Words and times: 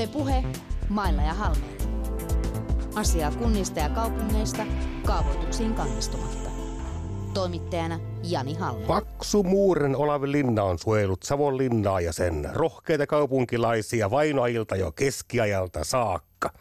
Yle 0.00 0.06
Puhe, 0.06 0.44
mailla 0.88 1.22
ja 1.22 1.34
halmeilla. 1.34 1.84
Asiaa 2.94 3.30
kunnista 3.30 3.80
ja 3.80 3.88
kaupungeista 3.88 4.66
kaavoituksiin 5.06 5.74
kannistumatta. 5.74 6.50
Toimittajana 7.34 8.00
Jani 8.22 8.54
Halme. 8.54 8.86
Paksu 8.86 9.42
muuren 9.42 9.96
Olavi 9.96 10.32
Linna 10.32 10.62
on 10.62 10.78
suojellut 10.78 11.22
Savon 11.22 11.58
linnaa 11.58 12.00
ja 12.00 12.12
sen 12.12 12.50
rohkeita 12.52 13.06
kaupunkilaisia 13.06 14.10
vainoajilta 14.10 14.76
jo 14.76 14.92
keskiajalta 14.92 15.84
saakka. 15.84 16.52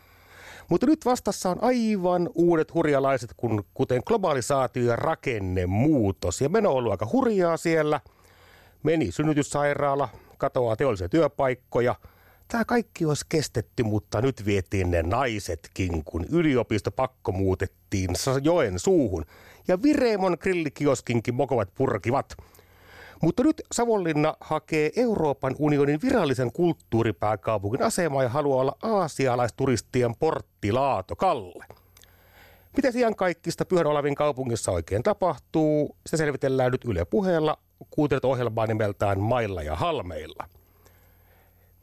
Mutta 0.70 0.86
nyt 0.86 1.06
vastassa 1.06 1.50
on 1.50 1.64
aivan 1.64 2.30
uudet 2.36 2.74
hurjalaiset, 2.74 3.34
kun, 3.38 3.64
kuten 3.74 4.02
globalisaatio 4.06 4.84
ja 4.84 4.96
rakennemuutos. 4.96 6.42
Ja 6.42 6.50
meno 6.50 6.70
on 6.70 6.76
ollut 6.76 6.92
aika 6.92 7.10
hurjaa 7.12 7.58
siellä. 7.58 8.00
Meni 8.84 9.12
synnytyssairaala, 9.12 10.10
katoaa 10.38 10.76
teollisia 10.76 11.10
työpaikkoja– 11.10 11.96
Tämä 12.52 12.66
kaikki 12.66 13.06
olisi 13.06 13.26
kestetty, 13.30 13.84
mutta 13.84 14.22
nyt 14.22 14.46
vietiin 14.46 14.92
ne 14.92 15.04
naisetkin, 15.04 16.04
kun 16.04 16.26
yliopisto 16.30 16.92
pakko 16.92 17.32
muutettiin 17.32 18.10
joen 18.42 18.80
suuhun. 18.80 19.26
Ja 19.68 19.82
Vireemon 19.84 20.38
grillikioskinkin 20.40 21.36
mokovat 21.36 21.70
purkivat. 21.76 22.36
Mutta 23.22 23.44
nyt 23.44 23.62
Savonlinna 23.72 24.36
hakee 24.40 24.92
Euroopan 24.96 25.56
unionin 25.60 26.02
virallisen 26.02 26.52
kulttuuripääkaupungin 26.52 27.84
asemaa 27.84 28.24
ja 28.24 28.30
haluaa 28.30 28.62
olla 28.62 28.78
aasialaisturistien 28.84 30.16
porttilaato 30.16 31.16
Kalle. 31.16 31.66
Mitä 32.76 32.92
sijaan 32.92 33.16
kaikista 33.16 33.66
Pyhän 33.66 33.88
Olavin 33.88 34.16
kaupungissa 34.16 34.72
oikein 34.72 35.04
tapahtuu, 35.04 35.96
se 36.06 36.18
selvitellään 36.18 36.72
nyt 36.72 36.86
Yle 36.86 37.06
puheella. 37.06 37.58
Kuuntelet 37.90 38.26
ohjelmaa 38.26 38.68
nimeltään 38.68 39.20
Mailla 39.20 39.64
ja 39.64 39.76
Halmeilla– 39.76 40.50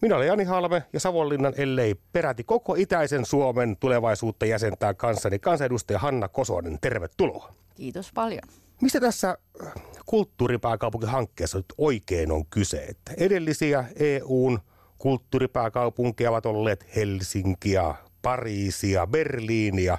minä 0.03 0.17
olen 0.17 0.27
Jani 0.27 0.45
Halme 0.45 0.83
ja 0.93 1.01
Savonlinnan, 1.01 1.55
ellei 1.57 1.95
peräti 2.13 2.45
koko 2.45 2.75
itäisen 2.75 3.25
Suomen 3.25 3.77
tulevaisuutta 3.81 4.47
jäsentää 4.47 4.95
kanssani 4.95 5.39
kansanedustaja 5.39 5.99
Hanna 5.99 6.29
Kosonen. 6.29 6.79
Tervetuloa. 6.81 7.53
Kiitos 7.75 8.11
paljon. 8.15 8.43
Mistä 8.81 9.01
tässä 9.01 9.39
äh, 9.67 9.73
kulttuuripääkaupunkihankkeessa 10.07 11.59
nyt 11.59 11.67
oikein 11.79 12.33
on 12.33 12.47
kyse? 12.47 12.85
Että 12.85 13.13
edellisiä 13.17 13.85
EUn 13.97 14.59
kulttuuripääkaupunkeja 14.99 16.31
ovat 16.31 16.47
olleet 16.47 16.87
Helsinkiä, 16.97 17.95
Pariisia, 18.23 19.07
Berliiniä. 19.07 19.99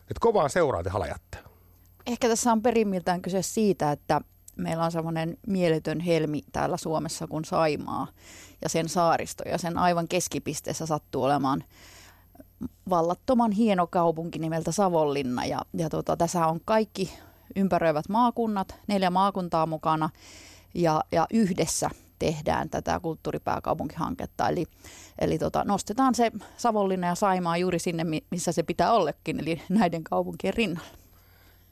Että 0.00 0.20
kovaan 0.20 0.50
seuraa 0.50 0.82
te 0.82 0.90
halajatte. 0.90 1.38
Ehkä 2.06 2.28
tässä 2.28 2.52
on 2.52 2.62
perimmiltään 2.62 3.22
kyse 3.22 3.42
siitä, 3.42 3.92
että 3.92 4.20
meillä 4.56 4.84
on 4.84 4.92
semmoinen 4.92 5.38
mieletön 5.46 6.00
helmi 6.00 6.42
täällä 6.52 6.76
Suomessa 6.76 7.26
kuin 7.26 7.44
Saimaa 7.44 8.06
ja 8.62 8.68
sen 8.68 8.88
saaristo. 8.88 9.44
Ja 9.48 9.58
sen 9.58 9.78
aivan 9.78 10.08
keskipisteessä 10.08 10.86
sattuu 10.86 11.22
olemaan 11.22 11.64
vallattoman 12.90 13.52
hieno 13.52 13.86
kaupunki 13.86 14.38
nimeltä 14.38 14.72
Savonlinna. 14.72 15.44
Ja, 15.44 15.60
ja 15.74 15.90
tota, 15.90 16.16
tässä 16.16 16.46
on 16.46 16.60
kaikki 16.64 17.18
ympäröivät 17.56 18.08
maakunnat, 18.08 18.74
neljä 18.86 19.10
maakuntaa 19.10 19.66
mukana 19.66 20.10
ja, 20.74 21.04
ja 21.12 21.26
yhdessä 21.32 21.90
tehdään 22.18 22.70
tätä 22.70 23.00
kulttuuripääkaupunkihanketta. 23.00 24.48
Eli, 24.48 24.66
eli 25.18 25.38
tota, 25.38 25.64
nostetaan 25.64 26.14
se 26.14 26.32
Savonlinna 26.56 27.06
ja 27.06 27.14
Saimaa 27.14 27.56
juuri 27.56 27.78
sinne, 27.78 28.04
missä 28.30 28.52
se 28.52 28.62
pitää 28.62 28.92
ollekin, 28.92 29.40
eli 29.40 29.62
näiden 29.68 30.04
kaupunkien 30.04 30.54
rinnalla. 30.54 30.88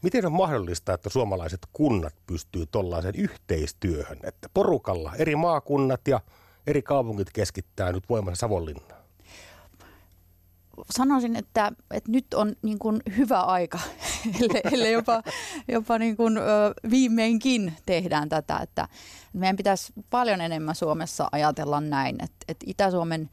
Miten 0.02 0.26
on 0.26 0.32
mahdollista, 0.32 0.94
että 0.94 1.08
suomalaiset 1.10 1.60
kunnat 1.72 2.14
pystyy 2.26 2.66
tuollaiseen 2.66 3.14
yhteistyöhön, 3.14 4.18
että 4.22 4.48
porukalla 4.54 5.12
eri 5.16 5.36
maakunnat 5.36 6.08
ja 6.08 6.20
eri 6.68 6.82
kaupungit 6.82 7.28
keskittää 7.32 7.92
nyt 7.92 8.08
voimansa 8.08 8.40
Savonlinnaan? 8.40 9.02
Sanoisin, 10.90 11.36
että, 11.36 11.72
että 11.90 12.12
nyt 12.12 12.34
on 12.34 12.56
niin 12.62 12.78
kuin 12.78 13.00
hyvä 13.16 13.40
aika, 13.40 13.78
ellei 14.72 14.92
jopa, 14.92 15.22
jopa 15.68 15.98
niin 15.98 16.16
kuin, 16.16 16.38
viimeinkin 16.90 17.72
tehdään 17.86 18.28
tätä. 18.28 18.58
Että 18.58 18.88
meidän 19.32 19.56
pitäisi 19.56 19.92
paljon 20.10 20.40
enemmän 20.40 20.74
Suomessa 20.74 21.28
ajatella 21.32 21.80
näin, 21.80 22.24
että, 22.24 22.36
että 22.48 22.64
Itä-Suomen 22.68 23.30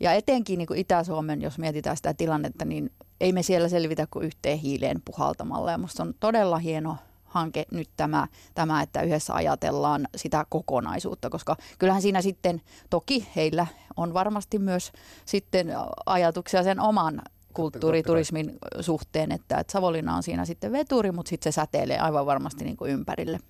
ja 0.00 0.12
etenkin 0.12 0.58
niin 0.58 0.66
kuin 0.66 0.80
Itä-Suomen, 0.80 1.42
jos 1.42 1.58
mietitään 1.58 1.96
sitä 1.96 2.14
tilannetta, 2.14 2.64
niin 2.64 2.92
ei 3.20 3.32
me 3.32 3.42
siellä 3.42 3.68
selvitä 3.68 4.06
kuin 4.10 4.26
yhteen 4.26 4.58
hiileen 4.58 5.02
puhaltamalla. 5.04 5.70
Ja 5.70 5.78
musta 5.78 6.02
on 6.02 6.14
todella 6.20 6.58
hieno 6.58 6.96
hanke 7.28 7.64
nyt 7.70 7.90
tämä, 7.96 8.28
tämä, 8.54 8.82
että 8.82 9.02
yhdessä 9.02 9.34
ajatellaan 9.34 10.08
sitä 10.16 10.46
kokonaisuutta, 10.48 11.30
koska 11.30 11.56
kyllähän 11.78 12.02
siinä 12.02 12.22
sitten, 12.22 12.62
toki 12.90 13.28
heillä 13.36 13.66
on 13.96 14.14
varmasti 14.14 14.58
myös 14.58 14.92
sitten 15.24 15.68
ajatuksia 16.06 16.62
sen 16.62 16.80
oman 16.80 17.22
kulttuuriturismin 17.54 18.58
suhteen, 18.80 19.32
että, 19.32 19.58
että 19.58 19.72
Savonlinna 19.72 20.16
on 20.16 20.22
siinä 20.22 20.44
sitten 20.44 20.72
veturi, 20.72 21.12
mutta 21.12 21.30
sitten 21.30 21.52
se 21.52 21.54
säteilee 21.54 21.98
aivan 21.98 22.26
varmasti 22.26 22.64
niin 22.64 22.76
kuin 22.76 22.90
ympärille. 22.90 23.40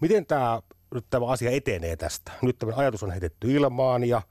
Miten 0.00 0.26
tämä, 0.26 0.62
nyt 0.94 1.06
tämä 1.10 1.26
asia 1.26 1.50
etenee 1.50 1.96
tästä? 1.96 2.32
Nyt 2.42 2.58
tämä 2.58 2.72
ajatus 2.76 3.02
on 3.02 3.10
heitetty 3.10 3.52
ilmaan 3.52 4.04
ja 4.04 4.22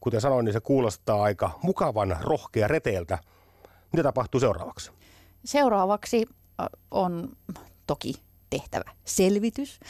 kuten 0.00 0.20
sanoin, 0.20 0.44
niin 0.44 0.52
se 0.52 0.60
kuulostaa 0.60 1.22
aika 1.22 1.58
mukavan 1.62 2.16
rohkea 2.20 2.68
reteeltä. 2.68 3.18
Mitä 3.92 4.02
tapahtuu 4.02 4.40
seuraavaksi? 4.40 4.90
Seuraavaksi 5.44 6.26
on 6.90 7.28
toki 7.86 8.14
tehtävä 8.50 8.90
selvitys 9.04 9.80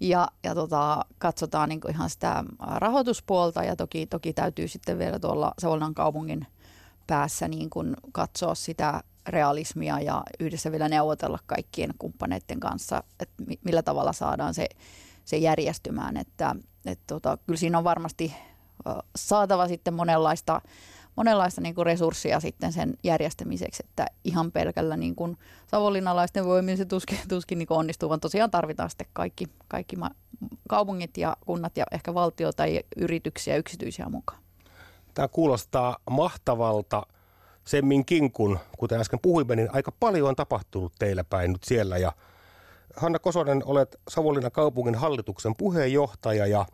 ja, 0.00 0.28
ja 0.44 0.54
tota, 0.54 1.04
katsotaan 1.18 1.68
niin 1.68 1.80
ihan 1.90 2.10
sitä 2.10 2.44
rahoituspuolta 2.58 3.64
ja 3.64 3.76
toki, 3.76 4.06
toki 4.06 4.32
täytyy 4.32 4.68
sitten 4.68 4.98
vielä 4.98 5.18
tuolla 5.18 5.54
Savonlinnan 5.58 5.94
kaupungin 5.94 6.46
päässä 7.06 7.48
niin 7.48 7.70
kuin 7.70 7.96
katsoa 8.12 8.54
sitä 8.54 9.02
realismia 9.28 10.00
ja 10.00 10.22
yhdessä 10.40 10.72
vielä 10.72 10.88
neuvotella 10.88 11.38
kaikkien 11.46 11.90
kumppaneiden 11.98 12.60
kanssa, 12.60 13.02
että 13.20 13.44
millä 13.64 13.82
tavalla 13.82 14.12
saadaan 14.12 14.54
se, 14.54 14.68
se 15.24 15.36
järjestymään. 15.36 16.16
Että, 16.16 16.56
et 16.86 17.00
tota, 17.06 17.38
kyllä 17.46 17.58
siinä 17.58 17.78
on 17.78 17.84
varmasti 17.84 18.34
saatava 19.16 19.68
sitten 19.68 19.94
monenlaista 19.94 20.60
monenlaista 21.16 21.60
niin 21.60 21.74
kuin 21.74 21.86
resurssia 21.86 22.40
sitten 22.40 22.72
sen 22.72 22.94
järjestämiseksi, 23.04 23.82
että 23.88 24.06
ihan 24.24 24.52
pelkällä 24.52 24.96
niin 24.96 25.14
kuin 25.14 25.38
savonlinnalaisten 25.66 26.44
voimin 26.44 26.76
se 26.76 26.84
tuskin, 26.84 27.18
tuskin 27.28 27.58
niin 27.58 27.66
onnistuu, 27.70 28.08
vaan 28.08 28.20
tosiaan 28.20 28.50
tarvitaan 28.50 28.90
sitten 28.90 29.06
kaikki, 29.12 29.46
kaikki 29.68 29.96
ma- 29.96 30.10
kaupungit 30.68 31.16
ja 31.16 31.36
kunnat 31.46 31.76
ja 31.76 31.84
ehkä 31.92 32.14
valtio 32.14 32.52
tai 32.52 32.80
yrityksiä 32.96 33.56
yksityisiä 33.56 34.08
mukaan. 34.08 34.40
Tämä 35.14 35.28
kuulostaa 35.28 35.96
mahtavalta 36.10 37.06
semminkin, 37.64 38.32
kun 38.32 38.58
kuten 38.78 39.00
äsken 39.00 39.20
puhuimme, 39.22 39.56
niin 39.56 39.68
aika 39.72 39.92
paljon 40.00 40.28
on 40.28 40.36
tapahtunut 40.36 40.92
teillä 40.98 41.24
päin 41.24 41.52
nyt 41.52 41.64
siellä 41.64 41.98
ja 41.98 42.12
Hanna 42.96 43.18
Kosonen, 43.18 43.62
olet 43.64 44.00
Savonlinnan 44.08 44.52
kaupungin 44.52 44.94
hallituksen 44.94 45.56
puheenjohtaja 45.56 46.46
ja 46.46 46.66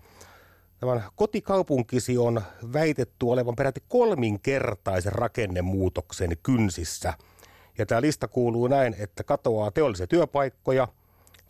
Tämän 0.82 1.04
kotikaupunkisi 1.16 2.19
on 2.19 2.43
väitetty 2.72 3.26
olevan 3.26 3.56
peräti 3.56 3.82
kolminkertaisen 3.88 5.12
rakennemuutoksen 5.12 6.37
kynsissä. 6.43 7.15
Ja 7.78 7.87
tämä 7.87 8.00
lista 8.00 8.28
kuuluu 8.28 8.66
näin, 8.66 8.97
että 8.98 9.25
katoaa 9.25 9.71
teollisia 9.71 10.06
työpaikkoja, 10.06 10.88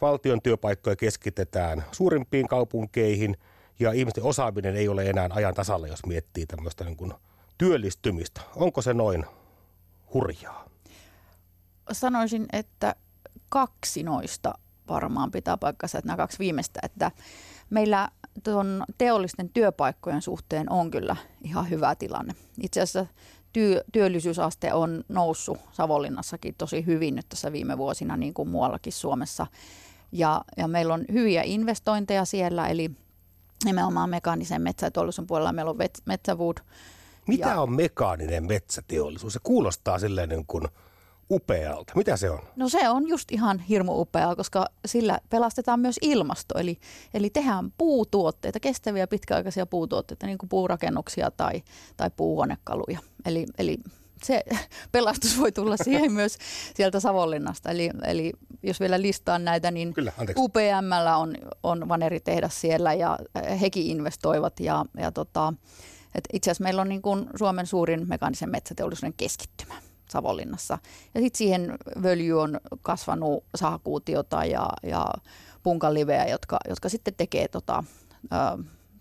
valtion 0.01 0.43
työpaikkoja 0.43 0.97
keskitetään 0.97 1.85
suurimpiin 1.93 2.49
kaupunkeihin 2.49 3.37
ja 3.81 3.93
ihmisten 3.93 4.25
osaaminen 4.25 4.77
ei 4.77 4.89
ole 4.89 5.11
enää 5.11 5.29
ajan 5.31 5.55
tasalla, 5.55 5.87
jos 5.87 6.07
miettii 6.07 6.47
tämmöistä 6.47 6.85
niin 6.85 6.97
kuin 6.97 7.13
työllistymistä. 7.59 8.41
Onko 8.57 8.83
se 8.83 8.95
noin 8.95 9.25
hurjaa? 10.15 10.69
Sanoisin, 11.93 12.47
että 12.53 12.95
kaksi 13.49 14.03
noista 14.03 14.55
varmaan 14.89 15.31
pitää 15.31 15.57
paikkansa, 15.57 15.99
että 15.99 16.07
nämä 16.07 16.17
kaksi 16.17 16.39
viimeistä, 16.39 16.81
että 16.83 17.11
meillä 17.73 18.09
tuon 18.45 18.85
teollisten 18.99 19.49
työpaikkojen 19.49 20.23
suhteen 20.23 20.73
on 20.73 20.91
kyllä 20.91 21.17
ihan 21.45 21.71
hyvä 21.71 21.95
tilanne. 21.95 22.35
Itse 22.63 22.81
asiassa 22.81 23.07
työ, 23.53 23.85
työllisyysaste 23.93 24.73
on 24.73 25.05
noussut 25.09 25.59
Savonlinnassakin 25.73 26.55
tosi 26.59 26.87
hyvin 26.87 27.15
nyt 27.15 27.29
tässä 27.29 27.53
viime 27.53 27.79
vuosina, 27.79 28.17
niin 28.17 28.35
kuin 28.35 28.49
muuallakin 28.49 28.93
Suomessa. 28.93 29.47
Ja, 30.13 30.45
ja 30.57 30.69
meillä 30.69 30.95
on 30.95 31.05
hyviä 31.13 31.43
investointeja 31.45 32.25
siellä, 32.25 32.69
eli 32.69 32.91
nimenomaan 33.65 34.11
mekaanisen 34.11 34.63
metsäteollisuuden 34.63 35.27
puolella 35.27 35.53
meillä 35.53 35.71
on 35.71 35.79
Metsäwood. 36.05 36.57
Mitä 37.29 37.49
ja, 37.49 37.61
on 37.61 37.73
mekaaninen 37.73 38.45
metsäteollisuus? 38.47 39.33
Se 39.33 39.41
kuulostaa 39.43 39.99
silleen 39.99 40.29
niin 40.29 40.47
kuin– 40.47 40.65
upealta. 41.33 41.93
Mitä 41.97 42.17
se 42.17 42.31
on? 42.31 42.39
No 42.57 42.69
se 42.69 42.89
on 42.89 43.09
just 43.09 43.33
ihan 43.33 43.59
hirmu 43.59 44.01
upeaa, 44.01 44.37
koska 44.37 44.67
sillä 44.87 45.19
pelastetaan 45.31 45.81
myös 45.81 45.97
ilmasto. 46.03 46.59
Eli, 46.59 46.79
eli 47.15 47.31
tehdään 47.31 47.73
puutuotteita, 47.79 48.61
kestäviä 48.61 49.07
pitkäaikaisia 49.07 49.67
puutuotteita, 49.67 50.27
niin 50.27 50.39
kuin 50.39 50.49
puurakennuksia 50.49 51.31
tai, 51.31 51.63
tai 51.97 52.11
puuhuonekaluja. 52.17 52.99
Eli, 53.27 53.47
eli 53.59 53.79
se 54.25 54.43
pelastus 54.93 55.39
voi 55.41 55.53
tulla 55.53 55.77
siihen 55.85 56.13
myös 56.13 56.39
sieltä 56.75 57.01
Savonlinnasta. 57.01 57.71
Eli, 57.71 57.91
eli 58.05 58.33
jos 58.63 58.81
vielä 58.81 59.03
listaan 59.03 59.45
näitä, 59.45 59.71
niin 59.71 59.95
Kyllä, 59.95 60.13
UPM 60.37 60.93
on, 61.19 61.35
on 61.63 61.89
vaneritehdas 61.89 62.61
siellä 62.61 62.95
ja 62.95 63.19
hekin 63.61 63.87
investoivat 63.87 64.61
ja, 64.61 64.85
ja 64.97 65.13
tota, 65.13 65.55
itse 66.33 66.51
asiassa 66.51 66.65
meillä 66.65 66.83
on 66.83 66.89
niin 66.89 67.03
kuin 67.03 67.27
Suomen 67.39 67.67
suurin 67.67 68.09
mekaanisen 68.09 68.51
metsäteollisuuden 68.51 69.15
keskittymä 69.17 69.75
Savonlinnassa. 70.13 70.79
Ja 71.15 71.21
sitten 71.21 71.39
siihen 71.39 71.79
völjy 72.03 72.41
on 72.41 72.61
kasvanut 72.83 73.45
sahakuutiota 73.55 74.45
ja, 74.45 74.69
ja 74.83 75.07
punkaliveä, 75.63 76.27
jotka, 76.27 76.59
jotka 76.69 76.89
sitten 76.89 77.15
tekee, 77.17 77.49
tota, 77.49 77.85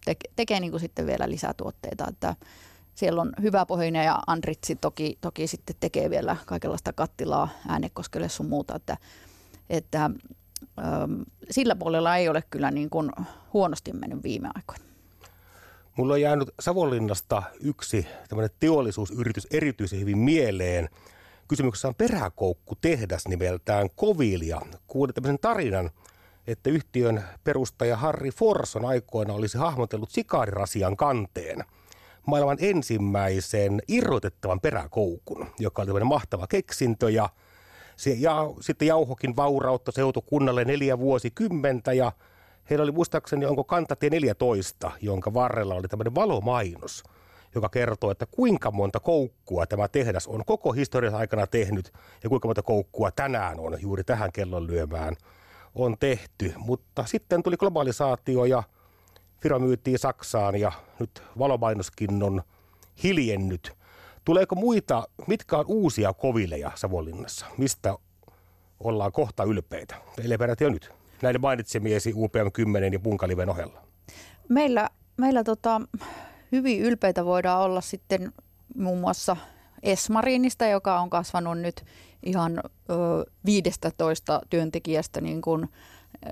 teke, 0.05 0.29
tekee 0.35 0.59
niin 0.59 0.71
kuin 0.71 0.81
sitten 0.81 1.07
vielä 1.07 1.29
lisätuotteita. 1.29 2.05
Että 2.09 2.35
siellä 2.95 3.21
on 3.21 3.33
hyvä 3.41 3.65
pohjinen 3.65 4.05
ja 4.05 4.19
Andritsi 4.27 4.75
toki, 4.75 5.17
toki 5.21 5.47
sitten 5.47 5.75
tekee 5.79 6.09
vielä 6.09 6.37
kaikenlaista 6.45 6.93
kattilaa 6.93 7.49
äänekoskelle 7.67 8.29
sun 8.29 8.49
muuta, 8.49 8.75
että, 8.75 8.97
että 9.69 10.09
sillä 11.51 11.75
puolella 11.75 12.17
ei 12.17 12.29
ole 12.29 12.43
kyllä 12.49 12.71
niin 12.71 12.89
kuin 12.89 13.11
huonosti 13.53 13.93
mennyt 13.93 14.23
viime 14.23 14.49
aikoina. 14.55 14.90
Mulla 15.97 16.13
on 16.13 16.21
jäänyt 16.21 16.49
Savonlinnasta 16.59 17.43
yksi 17.59 18.07
tämmöinen 18.29 18.55
teollisuusyritys 18.59 19.47
erityisen 19.51 19.99
hyvin 19.99 20.17
mieleen. 20.17 20.89
Kysymyksessä 21.47 21.88
on 21.88 21.95
peräkoukku 21.95 22.75
tehdas 22.75 23.27
nimeltään 23.27 23.89
Kovilia. 23.95 24.61
Kuulin 24.88 25.13
tämmöisen 25.13 25.39
tarinan, 25.39 25.91
että 26.47 26.69
yhtiön 26.69 27.23
perustaja 27.43 27.97
Harry 27.97 28.29
Forson 28.29 28.85
aikoina 28.85 29.33
olisi 29.33 29.57
hahmotellut 29.57 30.11
sikaarirasian 30.11 30.97
kanteen 30.97 31.63
maailman 32.27 32.57
ensimmäisen 32.59 33.81
irrotettavan 33.87 34.59
peräkoukun, 34.59 35.47
joka 35.59 35.81
oli 35.81 35.87
tämmöinen 35.87 36.07
mahtava 36.07 36.47
keksintö 36.47 37.09
ja, 37.09 37.29
se, 37.95 38.15
ja 38.19 38.35
sitten 38.59 38.87
jauhokin 38.87 39.35
vaurautta 39.35 39.91
seutukunnalle 39.91 40.65
neljä 40.65 40.99
vuosikymmentä 40.99 41.94
ja 41.94 42.11
Heillä 42.69 42.83
oli 42.83 42.91
muistaakseni, 42.91 43.45
onko 43.45 43.63
kantatie 43.63 44.09
14, 44.09 44.91
jonka 45.01 45.33
varrella 45.33 45.75
oli 45.75 45.87
tämmöinen 45.87 46.15
valomainos, 46.15 47.03
joka 47.55 47.69
kertoo, 47.69 48.11
että 48.11 48.25
kuinka 48.25 48.71
monta 48.71 48.99
koukkua 48.99 49.65
tämä 49.65 49.87
tehdas 49.87 50.27
on 50.27 50.45
koko 50.45 50.71
historian 50.71 51.15
aikana 51.15 51.47
tehnyt 51.47 51.93
ja 52.23 52.29
kuinka 52.29 52.47
monta 52.47 52.61
koukkua 52.61 53.11
tänään 53.11 53.59
on 53.59 53.77
juuri 53.81 54.03
tähän 54.03 54.31
kellon 54.31 54.67
lyömään 54.67 55.15
on 55.75 55.95
tehty. 55.99 56.53
Mutta 56.57 57.05
sitten 57.05 57.43
tuli 57.43 57.57
globalisaatio 57.57 58.45
ja 58.45 58.63
firma 59.41 59.59
myytiin 59.59 59.99
Saksaan 59.99 60.59
ja 60.59 60.71
nyt 60.99 61.23
valomainoskin 61.39 62.23
on 62.23 62.41
hiljennyt. 63.03 63.71
Tuleeko 64.25 64.55
muita, 64.55 65.03
mitkä 65.27 65.57
on 65.57 65.65
uusia 65.67 66.13
kovileja 66.13 66.71
Savonlinnassa? 66.75 67.45
Mistä 67.57 67.95
ollaan 68.79 69.11
kohta 69.11 69.43
ylpeitä? 69.43 69.95
Ellei 70.23 70.37
peräti 70.37 70.63
jo 70.63 70.69
nyt 70.69 71.00
näiden 71.23 71.41
mainitsemiesi 71.41 72.12
UPM10 72.12 72.94
ja 72.94 73.00
Punkaliven 73.00 73.50
ohella? 73.50 73.81
Meillä, 74.50 74.89
meillä 75.18 75.44
tota, 75.44 75.81
hyvin 76.51 76.81
ylpeitä 76.81 77.25
voidaan 77.25 77.62
olla 77.62 77.81
sitten 77.81 78.33
muun 78.75 79.00
muassa 79.00 79.38
Esmarinista, 79.83 80.65
joka 80.65 81.00
on 81.00 81.09
kasvanut 81.09 81.59
nyt 81.59 81.85
ihan 82.23 82.59
ö, 82.89 83.25
15 83.45 84.41
työntekijästä 84.50 85.21
niin 85.21 85.41
kuin, 85.41 85.69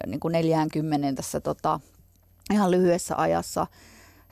niin 0.08 0.20
kuin 0.20 0.32
40 0.32 1.14
tässä 1.14 1.40
tota, 1.40 1.80
ihan 2.54 2.72
lyhyessä 2.72 3.16
ajassa. 3.18 3.68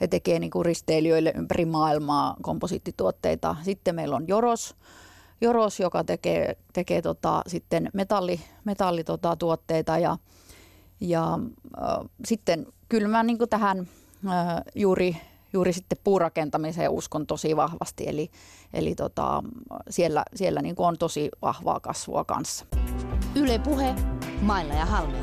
He 0.02 0.08
tekee 0.08 0.40
niin 0.40 0.52
kuin 0.52 0.66
risteilijöille 0.66 1.34
ympäri 1.36 1.66
maailmaa 1.66 2.36
komposiittituotteita. 2.42 3.56
Sitten 3.64 3.96
meillä 3.96 4.16
on 4.16 4.28
Joros, 4.28 4.76
Joros 5.42 5.80
joka 5.80 6.04
tekee, 6.04 6.58
tekee 6.74 7.02
tota, 7.02 7.42
sitten 7.48 7.90
metalli, 7.94 8.40
metallituotteita 8.66 9.94
tota, 9.94 9.98
ja 9.98 10.18
ja 11.00 11.40
äh, 11.82 12.10
sitten 12.26 12.68
kyllä 12.90 13.08
mä 13.08 13.24
niin 13.24 13.38
tähän 13.50 13.88
äh, 14.28 14.62
juuri, 14.76 15.18
juuri 15.54 15.74
sitten 15.74 15.98
puurakentamiseen 16.04 16.92
uskon 16.92 17.28
tosi 17.28 17.56
vahvasti. 17.56 18.08
Eli, 18.08 18.30
eli 18.74 18.96
tota, 18.96 19.44
siellä, 19.90 20.26
siellä 20.36 20.62
niin 20.62 20.76
on 20.78 20.98
tosi 20.98 21.30
vahvaa 21.42 21.80
kasvua 21.80 22.24
kanssa. 22.24 22.66
Yle 23.36 23.60
Puhe, 23.60 23.96
Mailla 24.42 24.74
ja 24.74 24.86
Halme. 24.86 25.18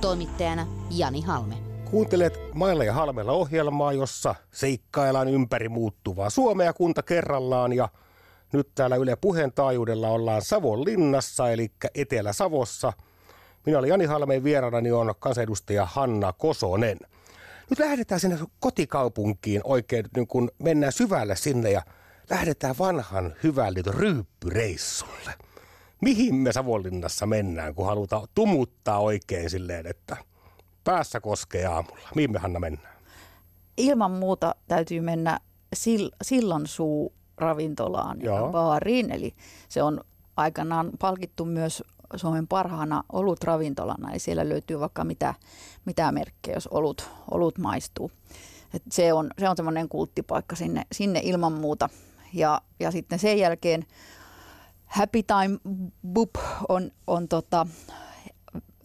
Toimittajana 0.00 0.66
Jani 0.90 1.20
Halme. 1.20 1.54
Kuuntelet 1.90 2.38
Mailla 2.54 2.84
ja 2.84 2.92
Halmella 2.92 3.32
ohjelmaa, 3.32 3.92
jossa 3.92 4.34
seikkaillaan 4.50 5.28
ympäri 5.28 5.68
muuttuvaa 5.68 6.30
Suomea 6.30 6.72
kunta 6.72 7.02
kerrallaan 7.02 7.72
ja 7.72 7.88
nyt 8.52 8.68
täällä 8.74 8.96
Yle 8.96 9.16
Puheen 9.16 9.52
taajuudella 9.52 10.08
ollaan 10.08 10.42
Savon 10.42 10.84
linnassa, 10.84 11.50
eli 11.50 11.72
Etelä-Savossa– 11.94 12.92
minä 13.68 13.78
olen 13.78 13.88
Jani 13.88 14.04
Halmeen 14.04 14.44
vieraanani 14.44 14.92
on 14.92 15.14
kansanedustaja 15.18 15.86
Hanna 15.86 16.32
Kosonen. 16.32 16.98
Nyt 17.70 17.78
lähdetään 17.78 18.20
sinne 18.20 18.38
kotikaupunkiin 18.60 19.60
oikein, 19.64 20.04
niin 20.16 20.26
kun 20.26 20.50
mennään 20.62 20.92
syvälle 20.92 21.36
sinne 21.36 21.70
ja 21.70 21.82
lähdetään 22.30 22.74
vanhan 22.78 23.34
hyvän 23.42 23.74
liiton 23.74 23.94
ryyppyreissulle. 23.94 25.34
Mihin 26.00 26.34
me 26.34 26.52
Savonlinnassa 26.52 27.26
mennään, 27.26 27.74
kun 27.74 27.86
halutaan 27.86 28.28
tumuttaa 28.34 28.98
oikein 28.98 29.50
silleen, 29.50 29.86
että 29.86 30.16
päässä 30.84 31.20
koskee 31.20 31.66
aamulla? 31.66 32.08
Mihin 32.14 32.32
me 32.32 32.38
Hanna 32.38 32.60
mennään? 32.60 32.96
Ilman 33.76 34.10
muuta 34.10 34.54
täytyy 34.68 35.00
mennä 35.00 35.40
sil- 35.82 36.16
sillan 36.22 36.66
suu 36.66 37.12
ravintolaan 37.36 38.22
ja 38.22 38.48
baariin, 38.52 39.10
eli 39.10 39.34
se 39.68 39.82
on 39.82 40.00
aikanaan 40.36 40.90
palkittu 40.98 41.44
myös 41.44 41.82
Suomen 42.16 42.48
parhaana 42.48 43.02
olutravintolana, 43.12 44.12
ja 44.12 44.20
siellä 44.20 44.48
löytyy 44.48 44.80
vaikka 44.80 45.04
mitä, 45.04 45.34
mitä 45.84 46.12
merkkejä, 46.12 46.56
jos 46.56 46.66
olut, 46.66 47.10
olut 47.30 47.58
maistuu. 47.58 48.10
Et 48.74 48.82
se 48.90 49.12
on, 49.12 49.30
se 49.38 49.48
on 49.48 49.56
semmoinen 49.56 49.88
kulttipaikka 49.88 50.56
sinne, 50.56 50.82
sinne 50.92 51.20
ilman 51.24 51.52
muuta. 51.52 51.88
Ja, 52.32 52.60
ja 52.80 52.90
sitten 52.90 53.18
sen 53.18 53.38
jälkeen 53.38 53.86
Happy 54.86 55.22
Time 55.22 55.58
Boop 56.08 56.30
on, 56.68 56.90
on 57.06 57.28
tota, 57.28 57.66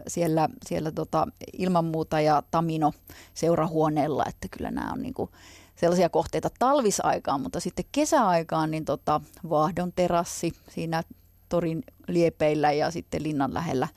siellä, 0.07 0.49
siellä 0.65 0.91
tota, 0.91 1.27
ilman 1.53 1.85
muuta 1.85 2.21
ja 2.21 2.43
Tamino 2.51 2.93
seurahuoneella, 3.33 4.23
että 4.27 4.47
kyllä 4.57 4.71
nämä 4.71 4.91
on 4.93 5.01
niinku 5.01 5.29
sellaisia 5.75 6.09
kohteita 6.09 6.49
talvisaikaan, 6.59 7.41
mutta 7.41 7.59
sitten 7.59 7.85
kesäaikaan 7.91 8.71
niin 8.71 8.85
tota, 8.85 9.21
Vaahdon 9.49 9.93
terassi 9.95 10.53
siinä 10.69 11.03
torin 11.49 11.83
liepeillä 12.07 12.71
ja 12.71 12.91
sitten 12.91 13.23
linnan 13.23 13.53
lähellä 13.53 13.87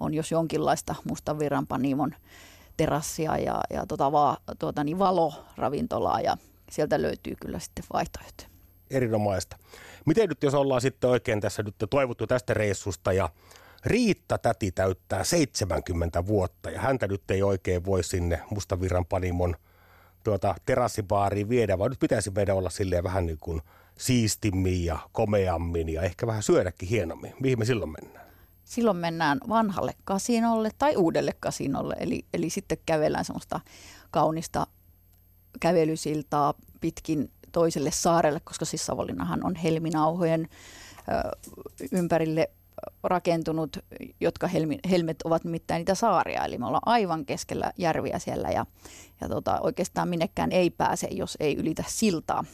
on 0.00 0.14
jos 0.14 0.30
jonkinlaista 0.30 0.94
mustavirran 1.04 1.66
panimon 1.66 2.14
terassia 2.76 3.38
ja, 3.38 3.60
ja 3.70 3.86
tota, 3.86 4.12
va, 4.12 4.36
tuota, 4.58 4.84
niin 4.84 4.98
valoravintolaa 4.98 6.20
ja 6.20 6.36
sieltä 6.70 7.02
löytyy 7.02 7.36
kyllä 7.40 7.58
sitten 7.58 7.84
vaihtoehtoja. 7.92 8.48
Erinomaista. 8.90 9.56
Miten 10.06 10.28
nyt 10.28 10.42
jos 10.42 10.54
ollaan 10.54 10.80
sitten 10.80 11.10
oikein 11.10 11.40
tässä 11.40 11.62
nyt 11.62 11.74
toivottu 11.90 12.26
tästä 12.26 12.54
reissusta 12.54 13.12
ja 13.12 13.28
Riitta 13.84 14.38
täti 14.38 14.72
täyttää 14.72 15.24
70 15.24 16.26
vuotta 16.26 16.70
ja 16.70 16.80
häntä 16.80 17.08
nyt 17.08 17.30
ei 17.30 17.42
oikein 17.42 17.84
voi 17.84 18.04
sinne 18.04 18.40
Mustavirran 18.50 19.06
panimon 19.06 19.56
tuota, 20.24 20.54
terassibaariin 20.66 21.48
viedä, 21.48 21.78
vaan 21.78 21.90
nyt 21.90 21.98
pitäisi 21.98 22.30
meidän 22.30 22.56
olla 22.56 22.70
silleen 22.70 23.04
vähän 23.04 23.26
niin 23.26 23.38
kuin– 23.40 23.62
siistimmin 24.00 24.84
ja 24.84 24.98
komeammin 25.12 25.88
ja 25.88 26.02
ehkä 26.02 26.26
vähän 26.26 26.42
syödäkin 26.42 26.88
hienommin. 26.88 27.34
Mihin 27.40 27.58
me 27.58 27.64
silloin 27.64 27.90
mennään? 27.90 28.26
Silloin 28.64 28.96
mennään 28.96 29.38
vanhalle 29.48 29.94
kasinolle 30.04 30.70
tai 30.78 30.96
uudelle 30.96 31.32
kasinolle, 31.40 31.96
eli, 32.00 32.24
eli 32.34 32.50
sitten 32.50 32.78
kävellään 32.86 33.24
semmoista 33.24 33.60
kaunista 34.10 34.66
kävelysiltaa 35.60 36.54
pitkin 36.80 37.30
toiselle 37.52 37.90
saarelle, 37.90 38.40
koska 38.44 38.64
siis 38.64 38.86
Savonlinnahan 38.86 39.46
on 39.46 39.54
helminauhojen 39.54 40.48
ympärille 41.92 42.50
rakentunut, 43.02 43.76
jotka 44.20 44.46
helmi, 44.46 44.78
helmet 44.90 45.22
ovat 45.22 45.44
nimittäin 45.44 45.80
niitä 45.80 45.94
saaria, 45.94 46.44
eli 46.44 46.58
me 46.58 46.66
ollaan 46.66 46.82
aivan 46.86 47.26
keskellä 47.26 47.72
järviä 47.78 48.18
siellä 48.18 48.50
ja, 48.50 48.66
ja 49.20 49.28
tota, 49.28 49.60
oikeastaan 49.60 50.08
minnekään 50.08 50.52
ei 50.52 50.70
pääse, 50.70 51.08
jos 51.10 51.36
ei 51.40 51.56
ylitä 51.56 51.84
siltaa 51.88 52.44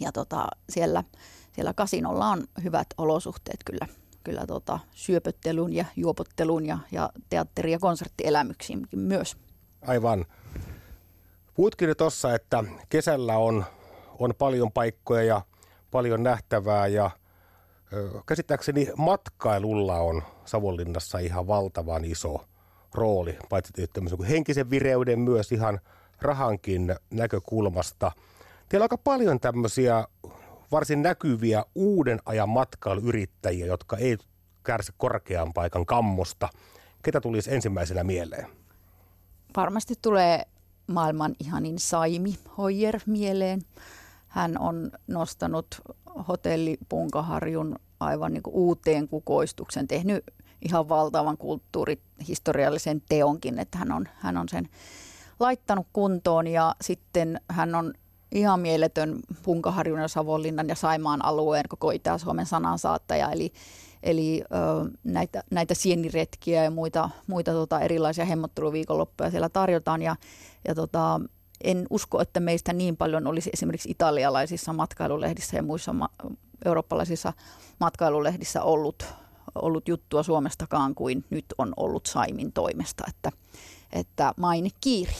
ja 0.00 0.12
tota, 0.12 0.46
siellä, 0.68 1.04
siellä 1.52 1.74
kasinolla 1.74 2.26
on 2.26 2.44
hyvät 2.62 2.86
olosuhteet 2.98 3.60
kyllä, 3.64 3.86
kyllä 4.24 4.46
tota, 4.46 4.78
syöpöttelun 4.90 5.72
ja 5.72 5.84
juopottelun 5.96 6.66
ja, 6.66 6.78
ja 6.92 7.10
teatteri- 7.28 7.72
ja 7.72 7.78
konserttielämyksiinkin 7.78 8.98
myös. 8.98 9.36
Aivan. 9.82 10.26
Puhutkin 11.54 11.96
tuossa, 11.98 12.34
että 12.34 12.64
kesällä 12.88 13.38
on, 13.38 13.64
on 14.18 14.34
paljon 14.38 14.72
paikkoja 14.72 15.22
ja 15.22 15.42
paljon 15.90 16.22
nähtävää 16.22 16.86
ja 16.86 17.10
käsittääkseni 18.26 18.88
matkailulla 18.96 19.98
on 19.98 20.22
Savonlinnassa 20.44 21.18
ihan 21.18 21.46
valtavan 21.46 22.04
iso 22.04 22.44
rooli, 22.94 23.38
paitsi 23.48 23.72
henkisen 24.28 24.70
vireyden 24.70 25.20
myös 25.20 25.52
ihan 25.52 25.80
rahankin 26.20 26.96
näkökulmasta– 27.10 28.12
Teillä 28.74 28.82
on 28.82 28.84
aika 28.84 28.98
paljon 28.98 29.40
tämmöisiä 29.40 30.04
varsin 30.72 31.02
näkyviä 31.02 31.64
uuden 31.74 32.18
ajan 32.26 32.48
matkailuyrittäjiä, 32.48 33.66
jotka 33.66 33.96
ei 33.96 34.18
kärsi 34.62 34.92
korkean 34.96 35.52
paikan 35.52 35.86
kammosta. 35.86 36.48
Ketä 37.02 37.20
tulisi 37.20 37.54
ensimmäisenä 37.54 38.04
mieleen? 38.04 38.46
Varmasti 39.56 39.94
tulee 40.02 40.42
maailman 40.86 41.34
ihanin 41.40 41.78
Saimi 41.78 42.38
Hoyer 42.58 43.00
mieleen. 43.06 43.62
Hän 44.28 44.58
on 44.58 44.90
nostanut 45.06 45.66
hotelli 46.28 46.78
Punkaharjun 46.88 47.76
aivan 48.00 48.32
niin 48.32 48.42
kuin 48.42 48.54
uuteen 48.54 49.08
kukoistuksen, 49.08 49.88
tehnyt 49.88 50.24
ihan 50.62 50.88
valtavan 50.88 51.36
kulttuurihistoriallisen 51.36 53.02
teonkin, 53.08 53.58
että 53.58 53.78
hän 53.78 53.92
on, 53.92 54.08
hän 54.14 54.36
on 54.36 54.48
sen 54.48 54.68
laittanut 55.40 55.86
kuntoon 55.92 56.46
ja 56.46 56.74
sitten 56.80 57.40
hän 57.48 57.74
on 57.74 57.94
ihan 58.34 58.60
mieletön 58.60 59.18
Punkaharjun 59.42 60.00
ja 60.00 60.08
Savonlinnan 60.08 60.68
ja 60.68 60.74
Saimaan 60.74 61.24
alueen 61.24 61.64
koko 61.68 61.90
Itä-Suomen 61.90 62.46
sanansaattaja, 62.46 63.30
eli, 63.30 63.52
eli 64.02 64.42
ö, 64.44 64.90
näitä, 65.04 65.42
näitä 65.50 65.74
sieniretkiä 65.74 66.64
ja 66.64 66.70
muita, 66.70 67.10
muita 67.26 67.52
tota, 67.52 67.80
erilaisia 67.80 68.24
hemmotteluviikonloppuja 68.24 69.30
siellä 69.30 69.48
tarjotaan 69.48 70.02
ja, 70.02 70.16
ja 70.68 70.74
tota, 70.74 71.20
en 71.64 71.86
usko, 71.90 72.20
että 72.20 72.40
meistä 72.40 72.72
niin 72.72 72.96
paljon 72.96 73.26
olisi 73.26 73.50
esimerkiksi 73.52 73.90
italialaisissa 73.90 74.72
matkailulehdissä 74.72 75.56
ja 75.56 75.62
muissa 75.62 75.92
ma- 75.92 76.10
eurooppalaisissa 76.64 77.32
matkailulehdissä 77.80 78.62
ollut, 78.62 79.06
ollut 79.54 79.88
juttua 79.88 80.22
Suomestakaan 80.22 80.94
kuin 80.94 81.24
nyt 81.30 81.44
on 81.58 81.72
ollut 81.76 82.06
Saimin 82.06 82.52
toimesta, 82.52 83.04
että, 83.08 83.32
että 83.92 84.34
maine 84.36 84.68
kiiri. 84.80 85.14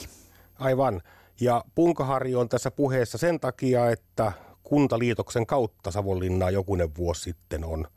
Aivan. 0.59 1.01
Ja 1.41 1.63
Punkaharju 1.75 2.39
on 2.39 2.49
tässä 2.49 2.71
puheessa 2.71 3.17
sen 3.17 3.39
takia, 3.39 3.89
että 3.89 4.31
kuntaliitoksen 4.63 5.45
kautta 5.45 5.91
Savonlinnaa 5.91 6.51
jokunen 6.51 6.95
vuosi 6.97 7.21
sitten 7.21 7.65
on, 7.65 7.87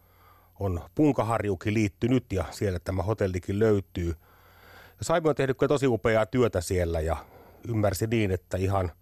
on 0.61 0.81
Punkaharjukin 0.95 1.75
liittynyt 1.75 2.33
ja 2.33 2.45
siellä 2.51 2.79
tämä 2.79 3.03
hotellikin 3.03 3.59
löytyy. 3.59 4.15
Saimi 5.01 5.29
on 5.29 5.35
tehnyt 5.35 5.57
tosi 5.69 5.87
upeaa 5.87 6.27
työtä 6.27 6.61
siellä 6.61 7.01
ja 7.01 7.17
ymmärsi 7.69 8.07
niin, 8.07 8.31
että 8.31 8.57
ihan 8.57 8.93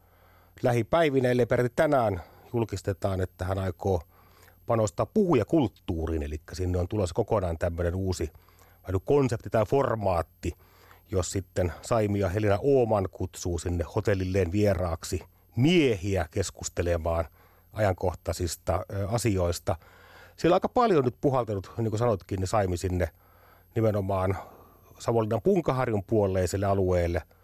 lähipäivinä, 0.63 1.31
eli 1.31 1.47
peräti 1.47 1.73
tänään 1.77 2.23
julkistetaan, 2.55 3.21
että 3.21 3.45
hän 3.45 3.59
aikoo 3.59 4.03
panostaa 4.67 5.07
puhujakulttuuriin, 5.07 6.23
eli 6.23 6.41
sinne 6.53 6.79
on 6.79 6.89
tulossa 6.89 7.15
kokonaan 7.15 7.59
tämmöinen 7.59 7.95
uusi 7.95 8.31
konsepti 9.05 9.51
tai 9.51 9.67
formaatti, 9.67 10.53
jos 11.11 11.31
sitten 11.31 11.73
Saimi 11.83 12.19
ja 12.19 12.29
Helena 12.29 12.59
Ooman 12.63 13.09
kutsuu 13.11 13.59
sinne 13.59 13.85
hotellilleen 13.95 14.53
vieraaksi 14.53 15.23
miehiä 15.57 16.29
keskustelemaan 16.31 17.25
ajankohtaisista 17.73 18.87
asioista. 19.09 19.77
Siellä 20.37 20.55
on 20.55 20.57
aika 20.57 20.69
paljon 20.69 21.05
nyt 21.05 21.17
puhaltanut, 21.21 21.73
niin 21.77 21.91
kuin 21.91 21.99
sanotkin, 21.99 22.41
niin 22.41 22.49
Saimi 22.49 22.77
sinne 22.77 23.09
nimenomaan 23.75 24.37
Savonlinnan 24.99 25.43
Punkaharjun 25.43 26.05
puoleiselle 26.05 26.67
alueelle– 26.67 27.23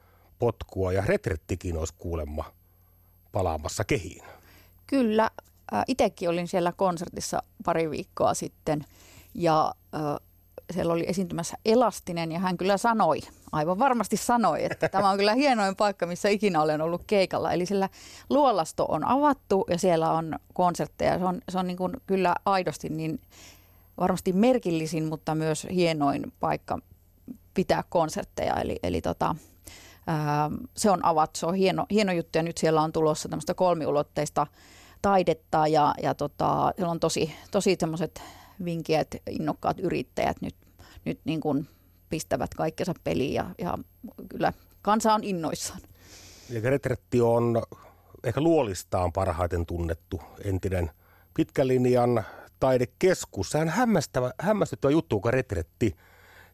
potkua 0.43 0.93
ja 0.93 1.03
retrettikin 1.07 1.77
olisi 1.77 1.95
kuulemma 1.99 2.45
palaamassa 3.33 3.85
kehiin. 3.85 4.25
Kyllä, 4.87 5.31
itsekin 5.87 6.29
olin 6.29 6.49
siellä 6.49 6.73
konsertissa 6.73 7.43
pari 7.65 7.91
viikkoa 7.91 8.35
sitten 8.35 8.85
ja 9.35 9.75
siellä 10.73 10.93
oli 10.93 11.05
esiintymässä 11.09 11.57
Elastinen 11.65 12.33
ja 12.33 12.39
hän 12.39 12.57
kyllä 12.57 12.77
sanoi, 12.77 13.21
aivan 13.53 13.79
varmasti 13.79 14.17
sanoi, 14.17 14.65
että 14.65 14.89
tämä 14.89 15.11
on 15.11 15.17
kyllä 15.17 15.35
hienoin 15.35 15.77
paikka, 15.77 16.07
missä 16.07 16.29
ikinä 16.29 16.63
olen 16.63 16.81
ollut 16.81 17.03
keikalla. 17.07 17.53
Eli 17.53 17.67
sillä 17.67 17.89
luolasto 18.31 18.85
on 18.89 19.05
avattu 19.05 19.65
ja 19.71 19.79
siellä 19.79 20.13
on 20.13 20.39
konsertteja. 20.55 21.19
Se 21.19 21.25
on, 21.25 21.41
se 21.49 21.59
on 21.59 21.67
niin 21.67 21.77
kuin 21.77 21.93
kyllä 22.07 22.35
aidosti 22.45 22.89
niin 22.89 23.21
varmasti 24.01 24.33
merkillisin, 24.33 25.05
mutta 25.05 25.35
myös 25.35 25.67
hienoin 25.71 26.33
paikka 26.41 26.79
pitää 27.55 27.85
konsertteja. 27.89 28.55
Eli, 28.55 28.79
eli 28.83 29.01
tota, 29.01 29.35
se 30.77 30.91
on 30.91 31.05
avattu, 31.05 31.39
se 31.41 31.47
on 31.47 31.55
hieno, 31.55 31.87
hieno 31.91 32.13
juttu 32.13 32.39
ja 32.39 32.43
nyt 32.43 32.59
siellä 32.59 32.83
on 32.83 32.93
tulossa 32.93 33.29
tämmöistä 33.29 33.55
kolmiulotteista 33.55 34.47
taidetta 35.03 35.67
ja, 35.67 35.95
ja 36.03 36.15
tota, 36.15 36.73
siellä 36.77 36.91
on 36.91 37.01
tosi, 37.01 37.35
tosi 37.51 37.77
semmoiset 37.81 38.23
vinkiät, 38.65 39.09
innokkaat 39.31 39.81
yrittäjät 39.81 40.37
nyt, 40.41 40.55
nyt 41.05 41.21
niin 41.25 41.41
kuin 41.41 41.69
pistävät 42.09 42.55
kaikkensa 42.55 42.95
peliin 43.05 43.35
ja, 43.35 43.51
ja 43.59 43.79
kyllä 44.29 44.53
kansa 44.83 45.15
on 45.15 45.25
innoissaan. 45.25 45.81
Ja 46.51 46.61
Retretti 46.71 47.21
on 47.21 47.63
ehkä 48.25 48.41
luolistaan 48.41 49.13
parhaiten 49.13 49.67
tunnettu 49.67 50.21
entinen 50.45 50.91
pitkän 51.35 51.69
linjan 51.69 52.25
taidekeskus. 52.61 53.51
Sehän 53.51 53.69
hämmästävä, 53.69 54.33
hämmästyttävä 54.41 54.93
juttu, 54.93 55.21
kun 55.21 55.33
Retretti. 55.33 55.97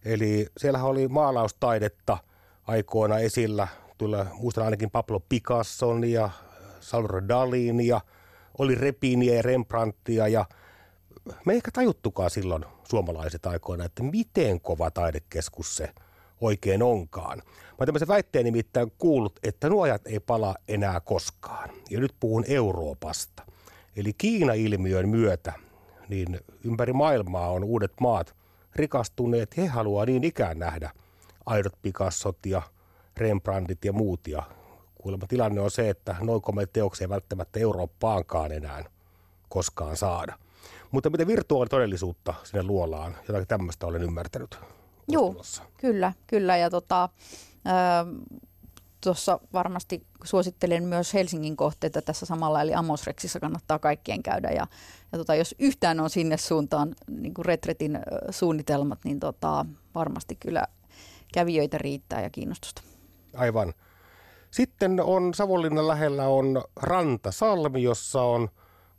Eli 0.04 0.46
siellä 0.56 0.82
oli 0.82 1.08
maalaustaidetta– 1.08 2.18
aikoina 2.68 3.18
esillä. 3.18 3.68
Tulee, 3.98 4.26
muistan 4.34 4.64
ainakin 4.64 4.90
Pablo 4.90 5.20
Picasson 5.28 6.04
ja 6.04 6.30
Salvador 6.80 7.28
Dalin 7.28 7.86
ja 7.86 8.00
oli 8.58 8.74
Repinia 8.74 9.34
ja 9.34 9.42
Rembrandtia 9.42 10.28
ja 10.28 10.44
me 11.44 11.52
ei 11.52 11.56
ehkä 11.56 11.70
tajuttukaan 11.70 12.30
silloin 12.30 12.64
suomalaiset 12.90 13.46
aikoina, 13.46 13.84
että 13.84 14.02
miten 14.02 14.60
kova 14.60 14.90
taidekeskus 14.90 15.76
se 15.76 15.90
oikein 16.40 16.82
onkaan. 16.82 17.38
Mä 17.38 17.44
olen 17.78 17.86
tämmöisen 17.86 18.08
väitteen 18.08 18.44
nimittäin 18.44 18.92
kuullut, 18.98 19.38
että 19.42 19.68
nuo 19.68 19.82
ajat 19.82 20.06
ei 20.06 20.20
pala 20.20 20.54
enää 20.68 21.00
koskaan. 21.00 21.70
Ja 21.90 22.00
nyt 22.00 22.14
puhun 22.20 22.44
Euroopasta. 22.48 23.42
Eli 23.96 24.12
Kiina-ilmiön 24.12 25.08
myötä 25.08 25.52
niin 26.08 26.40
ympäri 26.64 26.92
maailmaa 26.92 27.50
on 27.50 27.64
uudet 27.64 27.92
maat 28.00 28.34
rikastuneet. 28.74 29.56
He 29.56 29.66
haluaa 29.66 30.06
niin 30.06 30.24
ikään 30.24 30.58
nähdä– 30.58 30.90
aidot 31.48 31.72
Picassot 31.82 32.46
ja 32.46 32.62
Rembrandtit 33.16 33.84
ja 33.84 33.92
muut. 33.92 34.28
Ja 34.28 34.42
kuulemma 34.94 35.26
tilanne 35.26 35.60
on 35.60 35.70
se, 35.70 35.90
että 35.90 36.16
noin 36.20 36.42
komeita 36.42 36.72
teoksia 36.72 37.08
välttämättä 37.08 37.60
Eurooppaankaan 37.60 38.52
enää 38.52 38.84
koskaan 39.48 39.96
saada. 39.96 40.38
Mutta 40.90 41.10
miten 41.10 41.26
virtuaalitodellisuutta 41.26 42.34
sinne 42.44 42.62
luolaan, 42.62 43.16
jotakin 43.28 43.48
tämmöistä 43.48 43.86
olen 43.86 44.02
ymmärtänyt. 44.02 44.58
Joo, 45.08 45.42
kyllä, 45.80 46.12
kyllä. 46.26 46.56
Ja 46.56 46.70
tota, 46.70 47.08
tuossa 49.04 49.40
varmasti 49.52 50.06
suosittelen 50.24 50.84
myös 50.84 51.14
Helsingin 51.14 51.56
kohteita 51.56 52.02
tässä 52.02 52.26
samalla, 52.26 52.62
eli 52.62 52.74
Amosreksissa 52.74 53.40
kannattaa 53.40 53.78
kaikkien 53.78 54.22
käydä. 54.22 54.48
Ja, 54.48 54.66
ja 55.12 55.18
tota, 55.18 55.34
jos 55.34 55.54
yhtään 55.58 56.00
on 56.00 56.10
sinne 56.10 56.36
suuntaan 56.36 56.94
niin 57.10 57.34
kuin 57.34 57.44
retretin 57.44 57.98
suunnitelmat, 58.30 58.98
niin 59.04 59.20
tota, 59.20 59.66
varmasti 59.94 60.36
kyllä 60.36 60.66
kävijöitä 61.34 61.78
riittää 61.78 62.22
ja 62.22 62.30
kiinnostusta. 62.30 62.82
Aivan. 63.34 63.74
Sitten 64.50 65.00
on 65.00 65.34
Savonlinnan 65.34 65.88
lähellä 65.88 66.28
on 66.28 66.62
Rantasalmi, 66.76 67.82
jossa 67.82 68.22
on 68.22 68.48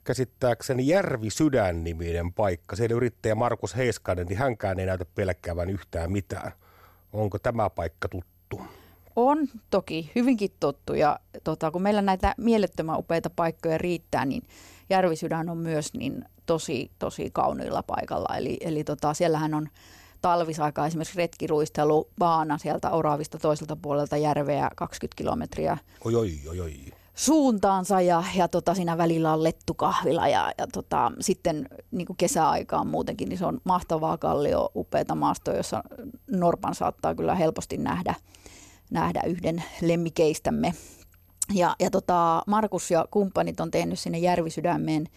käsittääkseni 0.03 0.87
Järvi 0.87 1.29
Sydän-niminen 1.29 2.33
paikka. 2.33 2.75
Siellä 2.75 2.95
yrittäjä 2.95 3.35
Markus 3.35 3.77
Heiskanen, 3.77 4.27
niin 4.27 4.39
hänkään 4.39 4.79
ei 4.79 4.85
näytä 4.85 5.05
pelkkäävän 5.15 5.69
yhtään 5.69 6.11
mitään. 6.11 6.51
Onko 7.13 7.39
tämä 7.39 7.69
paikka 7.69 8.09
tuttu? 8.09 8.61
On 9.15 9.47
toki 9.69 10.11
hyvinkin 10.15 10.51
tuttu 10.59 10.93
ja 10.93 11.19
tota, 11.43 11.71
kun 11.71 11.81
meillä 11.81 12.01
näitä 12.01 12.35
mielettömän 12.37 12.99
upeita 12.99 13.29
paikkoja 13.29 13.77
riittää, 13.77 14.25
niin 14.25 14.43
Järvisydän 14.89 15.49
on 15.49 15.57
myös 15.57 15.93
niin 15.93 16.25
tosi, 16.45 16.91
tosi 16.99 17.29
kauniilla 17.33 17.83
paikalla. 17.83 18.37
Eli, 18.37 18.57
eli 18.61 18.83
tota, 18.83 19.13
siellähän 19.13 19.53
on 19.53 19.69
talvisaikaa 20.21 20.87
esimerkiksi 20.87 21.17
retkiruistelu 21.17 22.09
baana 22.19 22.57
sieltä 22.57 22.89
Oraavista 22.89 23.37
toiselta 23.37 23.75
puolelta 23.75 24.17
järveä 24.17 24.69
20 24.75 25.17
kilometriä 25.17 25.77
oi, 26.05 26.15
oi, 26.15 26.31
oi, 26.49 26.59
oi. 26.59 26.73
Suuntaansa 27.19 28.01
ja, 28.01 28.23
ja 28.35 28.47
tota, 28.47 28.73
siinä 28.75 28.97
välillä 28.97 29.33
on 29.33 29.43
lettukahvila 29.43 30.27
ja, 30.27 30.51
ja 30.57 30.67
tota, 30.67 31.11
sitten 31.19 31.69
niin 31.91 32.05
kuin 32.05 32.17
kesäaikaan 32.17 32.87
muutenkin, 32.87 33.29
niin 33.29 33.37
se 33.37 33.45
on 33.45 33.61
mahtavaa 33.63 34.17
kallio, 34.17 34.71
upeata 34.75 35.15
maastoa, 35.15 35.53
jossa 35.53 35.83
Norpan 36.31 36.75
saattaa 36.75 37.15
kyllä 37.15 37.35
helposti 37.35 37.77
nähdä, 37.77 38.15
nähdä 38.91 39.21
yhden 39.27 39.63
lemmikeistämme. 39.81 40.73
Ja, 41.53 41.75
ja 41.79 41.89
tota, 41.89 42.43
Markus 42.47 42.91
ja 42.91 43.05
kumppanit 43.11 43.59
on 43.59 43.71
tehnyt 43.71 43.99
sinne 43.99 44.17
Järvisydämeen 44.17 45.07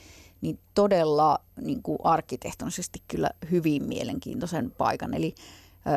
niin 0.41 0.59
todella 0.75 1.39
niin 1.61 1.83
kuin 1.83 1.99
arkkitehtonisesti 2.05 3.03
kyllä 3.09 3.31
hyvin 3.51 3.89
mielenkiintoisen 3.89 4.71
paikan. 4.79 5.15
Eli 5.15 5.35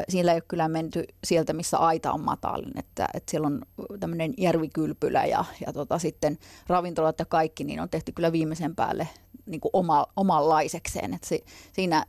siellä 0.10 0.32
ei 0.32 0.36
ole 0.36 0.44
kyllä 0.48 0.68
menty 0.68 1.04
sieltä, 1.24 1.54
missä 1.54 1.78
aita 1.78 2.12
on 2.12 2.22
matalin, 2.22 2.80
että, 2.80 3.08
että 3.14 3.32
siellä 3.32 3.48
on 3.48 3.62
tämmöinen 4.00 4.34
järvikylpylä 4.38 5.26
ja, 5.26 5.46
ja 5.66 5.74
tota, 5.74 6.00
sitten 6.00 6.38
ravintolat 6.68 7.20
ja 7.20 7.26
kaikki, 7.26 7.64
niin 7.64 7.80
on 7.80 7.90
tehty 7.90 8.12
kyllä 8.12 8.32
viimeisen 8.32 8.76
päälle 8.76 9.08
niin 9.46 9.62
kuin 9.62 9.70
oma, 9.74 10.06
omanlaisekseen. 10.16 11.14
Että 11.14 11.28
si, 11.28 11.46
siinä 11.74 12.06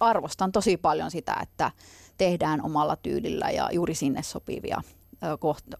arvostan 0.00 0.52
tosi 0.52 0.76
paljon 0.76 1.10
sitä, 1.10 1.36
että 1.42 1.70
tehdään 2.18 2.62
omalla 2.62 2.96
tyylillä 2.96 3.50
ja 3.50 3.68
juuri 3.72 3.94
sinne 3.94 4.22
sopivia 4.22 4.82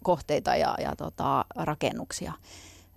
kohteita 0.02 0.56
ja, 0.56 0.74
ja 0.80 0.96
tota, 0.96 1.44
rakennuksia. 1.56 2.32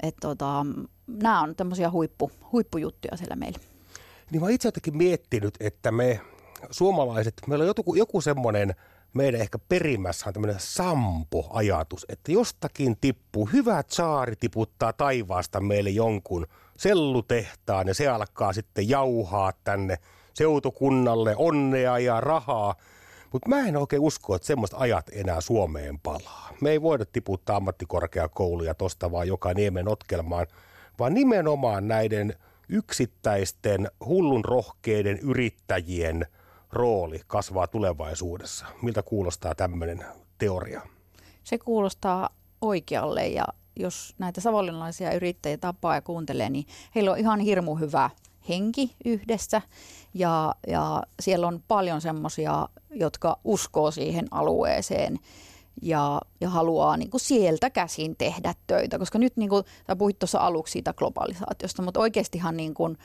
Et 0.04 0.16
tota, 0.22 0.66
nämä 1.08 1.42
on 1.42 1.56
tämmöisiä 1.56 1.92
huippu, 1.92 2.32
huippujuttuja 2.52 3.18
siellä 3.18 3.36
meillä. 3.36 3.60
Niin 4.32 4.42
mä 4.42 4.50
itse 4.50 4.68
jotenkin 4.68 4.98
miettinyt, 4.98 5.54
että 5.60 5.92
me 5.92 6.22
suomalaiset, 6.72 7.34
meillä 7.48 7.64
on 7.64 7.68
joku, 7.68 7.96
joku 7.96 8.22
semmoinen 8.22 8.76
meidän 9.14 9.42
ehkä 9.42 9.60
perimmässä 9.70 10.26
on 10.28 10.34
tämmöinen 10.34 10.60
sampo-ajatus, 10.60 12.06
että 12.10 12.32
jostakin 12.32 12.98
tippuu, 13.02 13.46
hyvä 13.46 13.84
saari 13.88 14.36
tiputtaa 14.36 14.94
taivaasta 14.94 15.62
meille 15.62 15.90
jonkun 15.90 16.48
sellutehtaan 16.78 17.88
ja 17.88 17.94
se 17.94 18.08
alkaa 18.08 18.54
sitten 18.54 18.90
jauhaa 18.90 19.54
tänne 19.64 19.98
seutukunnalle 20.34 21.36
onnea 21.38 22.00
ja 22.00 22.22
rahaa. 22.22 22.76
Mutta 23.34 23.50
mä 23.50 23.60
en 23.68 23.78
oikein 23.78 24.02
usko, 24.02 24.36
että 24.36 24.46
semmoista 24.46 24.78
ajat 24.78 25.06
enää 25.12 25.42
Suomeen 25.42 26.00
palaa. 26.00 26.54
Me 26.62 26.70
ei 26.70 26.82
voida 26.82 27.06
tiputtaa 27.06 27.56
ammattikorkeakouluja 27.56 28.74
tosta 28.74 29.12
vaan 29.12 29.28
joka 29.28 29.54
niemen 29.54 29.88
otkelmaan, 29.88 30.48
vaan 31.00 31.14
nimenomaan 31.14 31.88
näiden 31.88 32.34
yksittäisten 32.70 33.92
hullun 34.06 34.46
rohkeiden 34.46 35.20
yrittäjien 35.20 36.26
rooli 36.74 37.22
kasvaa 37.28 37.68
tulevaisuudessa. 37.68 38.66
Miltä 38.82 39.04
kuulostaa 39.04 39.56
tämmöinen 39.56 40.06
teoria? 40.38 40.82
Se 41.44 41.58
kuulostaa 41.58 42.30
oikealle 42.62 43.28
ja 43.28 43.46
jos 43.76 44.16
näitä 44.18 44.42
savonlinnalaisia 44.42 45.14
yrittäjiä 45.14 45.58
tapaa 45.58 45.96
ja 45.96 46.02
kuuntelee, 46.02 46.50
niin 46.50 46.66
heillä 46.96 47.12
on 47.12 47.18
ihan 47.18 47.40
hirmu 47.40 47.76
hyvä 47.76 48.10
henki 48.50 48.96
yhdessä 49.06 49.62
ja, 50.14 50.56
ja 50.68 51.04
siellä 51.20 51.48
on 51.48 51.64
paljon 51.68 52.02
semmoisia, 52.02 52.70
jotka 52.92 53.40
uskoo 53.44 53.92
siihen 53.92 54.28
alueeseen 54.32 55.20
ja, 55.82 56.22
ja 56.42 56.50
haluaa 56.50 56.98
niin 56.98 57.10
kuin 57.10 57.22
sieltä 57.22 57.70
käsin 57.70 58.16
tehdä 58.16 58.54
töitä, 58.68 59.00
koska 59.00 59.20
nyt 59.20 59.38
niin 59.38 59.50
kuin, 59.50 59.64
sä 59.88 59.96
puhuit 59.96 60.20
tuossa 60.20 60.40
aluksi 60.40 60.72
siitä 60.72 60.94
globalisaatiosta, 60.94 61.82
mutta 61.82 62.00
oikeastihan 62.00 62.58
niin 62.58 62.74
kuin, 62.74 62.98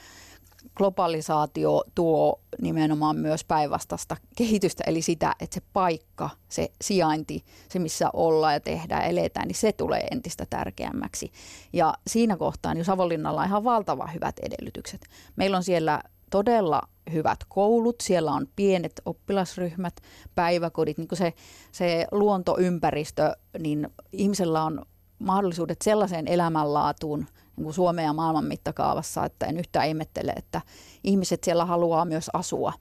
globalisaatio 0.77 1.85
tuo 1.95 2.41
nimenomaan 2.61 3.17
myös 3.17 3.45
päinvastaista 3.45 4.17
kehitystä, 4.37 4.85
eli 4.87 5.03
sitä, 5.03 5.35
että 5.41 5.55
se 5.55 5.63
paikka, 5.73 6.31
se 6.49 6.69
sijainti, 6.83 7.45
se 7.69 7.79
missä 7.79 8.11
ollaan 8.13 8.53
ja 8.53 8.61
tehdään, 8.61 9.05
eletään, 9.05 9.49
niin 9.49 9.57
se 9.57 9.73
tulee 9.73 10.07
entistä 10.11 10.47
tärkeämmäksi. 10.51 11.33
Ja 11.73 11.95
siinä 12.07 12.37
kohtaa 12.37 12.75
niin 12.75 12.85
Savonlinnalla 12.85 13.41
on 13.41 13.47
ihan 13.47 13.65
valtavan 13.65 14.15
hyvät 14.15 14.37
edellytykset. 14.39 15.01
Meillä 15.37 15.57
on 15.57 15.65
siellä 15.65 16.03
todella 16.31 16.83
hyvät 17.13 17.39
koulut, 17.49 17.97
siellä 18.03 18.33
on 18.33 18.47
pienet 18.57 19.01
oppilasryhmät, 19.05 19.95
päiväkodit, 20.35 20.99
niin 20.99 21.09
se, 21.13 21.33
se 21.73 22.07
luontoympäristö, 22.13 23.37
niin 23.59 23.89
ihmisellä 24.13 24.63
on 24.63 24.87
mahdollisuudet 25.19 25.83
sellaiseen 25.83 26.29
elämänlaatuun, 26.29 27.27
niin 27.57 27.65
kuin 27.65 27.75
Suomen 27.75 28.05
ja 28.05 28.13
maailman 28.13 28.45
mittakaavassa, 28.45 29.25
että 29.25 29.47
en 29.47 29.59
yhtään 29.59 29.89
ihmettele, 29.89 30.33
että 30.37 30.61
ihmiset 31.05 31.45
siellä 31.45 31.65
haluaa 31.65 32.05
myös 32.05 32.31
asua. 32.33 32.73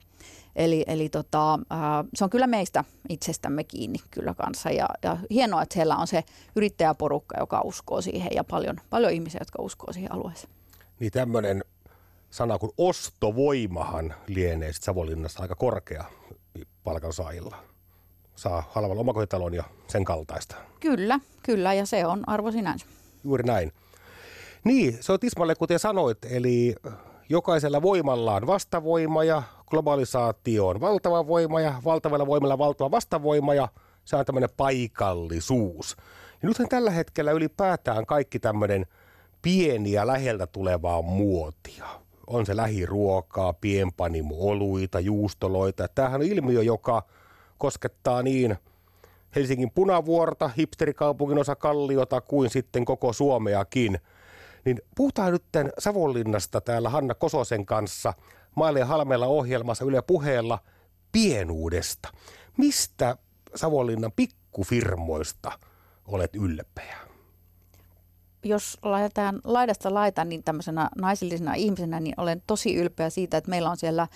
Eli, 0.56 0.84
eli 0.86 1.08
tota, 1.08 1.58
se 2.14 2.24
on 2.24 2.30
kyllä 2.30 2.46
meistä 2.46 2.84
itsestämme 3.08 3.64
kiinni 3.64 3.98
kyllä 4.10 4.34
kanssa 4.34 4.70
ja, 4.70 4.88
ja 5.02 5.16
hienoa, 5.30 5.62
että 5.62 5.74
siellä 5.74 5.96
on 5.96 6.06
se 6.06 6.24
yrittäjäporukka, 6.56 7.36
joka 7.40 7.60
uskoo 7.64 8.00
siihen 8.00 8.30
ja 8.34 8.44
paljon, 8.44 8.76
paljon 8.90 9.12
ihmisiä, 9.12 9.40
jotka 9.40 9.62
uskoo 9.62 9.92
siihen 9.92 10.12
alueeseen. 10.12 10.52
Niin 11.00 11.12
tämmöinen 11.12 11.64
sana 12.30 12.58
kuin 12.58 12.72
ostovoimahan 12.78 14.14
lienee 14.26 14.72
Savonlinnassa 14.72 15.42
aika 15.42 15.54
korkea 15.54 16.04
palkansaajilla. 16.84 17.56
Saa 18.36 18.64
halvalla 18.70 19.00
omakotitalon 19.00 19.54
ja 19.54 19.64
sen 19.86 20.04
kaltaista. 20.04 20.56
Kyllä, 20.80 21.20
kyllä 21.42 21.74
ja 21.74 21.86
se 21.86 22.06
on 22.06 22.28
arvo 22.28 22.52
sinänsä. 22.52 22.86
Juuri 23.24 23.44
näin. 23.44 23.72
Niin, 24.64 24.98
se 25.00 25.12
on 25.12 25.20
tismalle 25.20 25.54
kuten 25.54 25.78
sanoit, 25.78 26.18
eli 26.24 26.74
jokaisella 27.28 27.82
voimalla 27.82 28.34
on 28.34 28.46
vastavoima 28.46 29.24
ja 29.24 29.42
globalisaatio 29.66 30.68
on 30.68 30.80
valtava 30.80 31.26
voima 31.26 31.60
ja 31.60 31.74
valtavalla 31.84 32.26
voimalla 32.26 32.58
valtava 32.58 32.90
vastavoima 32.90 33.54
ja 33.54 33.68
se 34.04 34.16
on 34.16 34.24
tämmöinen 34.24 34.50
paikallisuus. 34.56 35.96
Ja 36.42 36.48
nythän 36.48 36.68
tällä 36.68 36.90
hetkellä 36.90 37.32
ylipäätään 37.32 38.06
kaikki 38.06 38.38
tämmöinen 38.38 38.86
pieniä 39.42 40.06
läheltä 40.06 40.46
tulevaa 40.46 41.02
muotia. 41.02 41.86
On 42.26 42.46
se 42.46 42.56
lähiruokaa, 42.56 43.52
pienpanimo-oluita, 43.52 45.00
juustoloita. 45.00 45.88
Tämähän 45.88 46.20
on 46.20 46.26
ilmiö, 46.26 46.62
joka 46.62 47.02
koskettaa 47.58 48.22
niin 48.22 48.56
Helsingin 49.36 49.70
punavuorta, 49.74 50.50
hipsterikaupungin 50.58 51.38
osa 51.38 51.56
Kalliota 51.56 52.20
kuin 52.20 52.50
sitten 52.50 52.84
koko 52.84 53.12
Suomeakin– 53.12 53.98
niin 54.64 54.80
puhutaan 54.96 55.32
nyt 55.32 55.44
Savonlinnasta 55.78 56.60
täällä 56.60 56.90
Hanna 56.90 57.14
Kososen 57.14 57.66
kanssa 57.66 58.14
Maille 58.54 58.78
ja 58.78 58.86
Halmeella 58.86 59.26
ohjelmassa 59.26 59.84
Yle 59.84 60.02
puheella 60.02 60.58
pienuudesta. 61.12 62.08
Mistä 62.56 63.16
Savonlinnan 63.54 64.12
pikkufirmoista 64.16 65.52
olet 66.06 66.36
ylpeä? 66.36 66.96
Jos 68.44 68.78
laitetaan 68.82 69.40
laidasta 69.44 69.94
laita, 69.94 70.24
niin 70.24 70.44
tämmöisenä 70.44 70.90
naisellisena 70.96 71.54
ihmisenä, 71.54 72.00
niin 72.00 72.14
olen 72.16 72.42
tosi 72.46 72.74
ylpeä 72.74 73.10
siitä, 73.10 73.36
että 73.36 73.50
meillä 73.50 73.70
on 73.70 73.76
siellä 73.76 74.08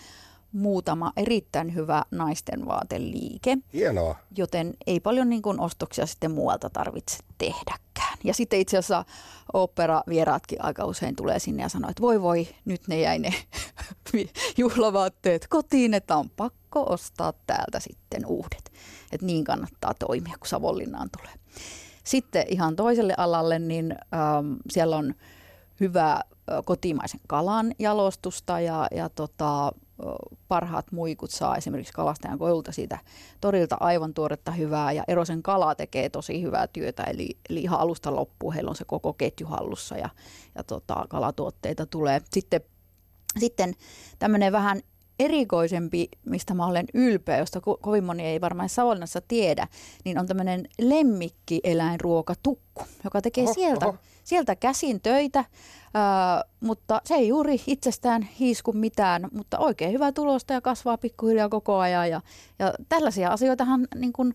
muutama 0.52 1.12
erittäin 1.16 1.74
hyvä 1.74 2.02
naisten 2.10 2.66
vaateliike. 2.66 3.58
Hienoa. 3.74 4.16
Joten 4.36 4.74
ei 4.86 5.00
paljon 5.00 5.28
niin 5.28 5.42
kuin 5.42 5.60
ostoksia 5.60 6.06
sitten 6.06 6.30
muualta 6.30 6.70
tarvitse 6.70 7.18
tehdäkään. 7.38 8.07
Ja 8.24 8.34
sitten 8.34 8.60
itse 8.60 8.78
asiassa 8.78 9.04
opera-vieraatkin 9.52 10.64
aika 10.64 10.84
usein 10.84 11.16
tulee 11.16 11.38
sinne 11.38 11.62
ja 11.62 11.68
sanoo, 11.68 11.90
että 11.90 12.02
voi 12.02 12.22
voi, 12.22 12.48
nyt 12.64 12.88
ne 12.88 13.00
jäi 13.00 13.18
ne 13.18 13.34
juhlavaatteet 14.58 15.46
kotiin, 15.48 15.94
että 15.94 16.16
on 16.16 16.30
pakko 16.30 16.92
ostaa 16.92 17.32
täältä 17.46 17.80
sitten 17.80 18.26
uudet. 18.26 18.72
Että 19.12 19.26
niin 19.26 19.44
kannattaa 19.44 19.94
toimia, 19.94 20.34
kun 20.38 20.48
Savonlinnaan 20.48 21.08
tulee. 21.18 21.34
Sitten 22.04 22.44
ihan 22.48 22.76
toiselle 22.76 23.14
alalle, 23.16 23.58
niin 23.58 23.92
ähm, 24.14 24.52
siellä 24.70 24.96
on 24.96 25.14
hyvä 25.80 26.20
kotimaisen 26.64 27.20
kalan 27.26 27.74
jalostusta 27.78 28.60
ja, 28.60 28.86
ja 28.90 29.08
tota, 29.08 29.72
parhaat 30.48 30.92
muikut 30.92 31.30
saa 31.30 31.56
esimerkiksi 31.56 31.92
kalastajan 31.92 32.38
koulta 32.38 32.72
siitä 32.72 32.98
torilta 33.40 33.76
aivan 33.80 34.14
tuoretta 34.14 34.52
hyvää 34.52 34.92
ja 34.92 35.04
Erosen 35.08 35.42
kala 35.42 35.74
tekee 35.74 36.08
tosi 36.08 36.42
hyvää 36.42 36.66
työtä, 36.66 37.02
eli, 37.02 37.38
eli 37.50 37.60
ihan 37.60 37.80
alusta 37.80 38.14
loppuun 38.14 38.54
heillä 38.54 38.70
on 38.70 38.76
se 38.76 38.84
koko 38.84 39.12
ketju 39.12 39.46
hallussa 39.46 39.96
ja, 39.96 40.08
ja 40.54 40.64
tota, 40.64 41.04
kalatuotteita 41.08 41.86
tulee. 41.86 42.22
Sitten, 42.32 42.60
sitten 43.38 43.74
tämmöinen 44.18 44.52
vähän 44.52 44.82
erikoisempi, 45.18 46.08
mistä 46.26 46.54
mä 46.54 46.66
olen 46.66 46.86
ylpeä, 46.94 47.38
josta 47.38 47.58
ko- 47.58 47.78
kovin 47.80 48.04
moni 48.04 48.26
ei 48.26 48.40
varmaan 48.40 48.68
Savonlinnassa 48.68 49.20
tiedä, 49.28 49.68
niin 50.04 50.18
on 50.18 50.26
tämmöinen 50.26 50.68
lemmikkieläinruokatukku, 50.80 52.82
joka 53.04 53.22
tekee 53.22 53.44
oho, 53.44 53.54
sieltä, 53.54 53.86
oho. 53.86 53.98
Sieltä 54.28 54.56
käsin 54.56 55.00
töitä, 55.00 55.44
ää, 55.94 56.44
mutta 56.60 57.00
se 57.04 57.14
ei 57.14 57.28
juuri 57.28 57.62
itsestään 57.66 58.22
hiisku 58.22 58.72
mitään, 58.72 59.28
mutta 59.32 59.58
oikein 59.58 59.92
hyvää 59.92 60.12
tulosta 60.12 60.52
ja 60.52 60.60
kasvaa 60.60 60.98
pikkuhiljaa 60.98 61.48
koko 61.48 61.78
ajan. 61.78 62.10
Ja, 62.10 62.20
ja 62.58 62.72
tällaisia 62.88 63.30
asioitahan 63.30 63.88
niin 63.94 64.12
kun, 64.12 64.34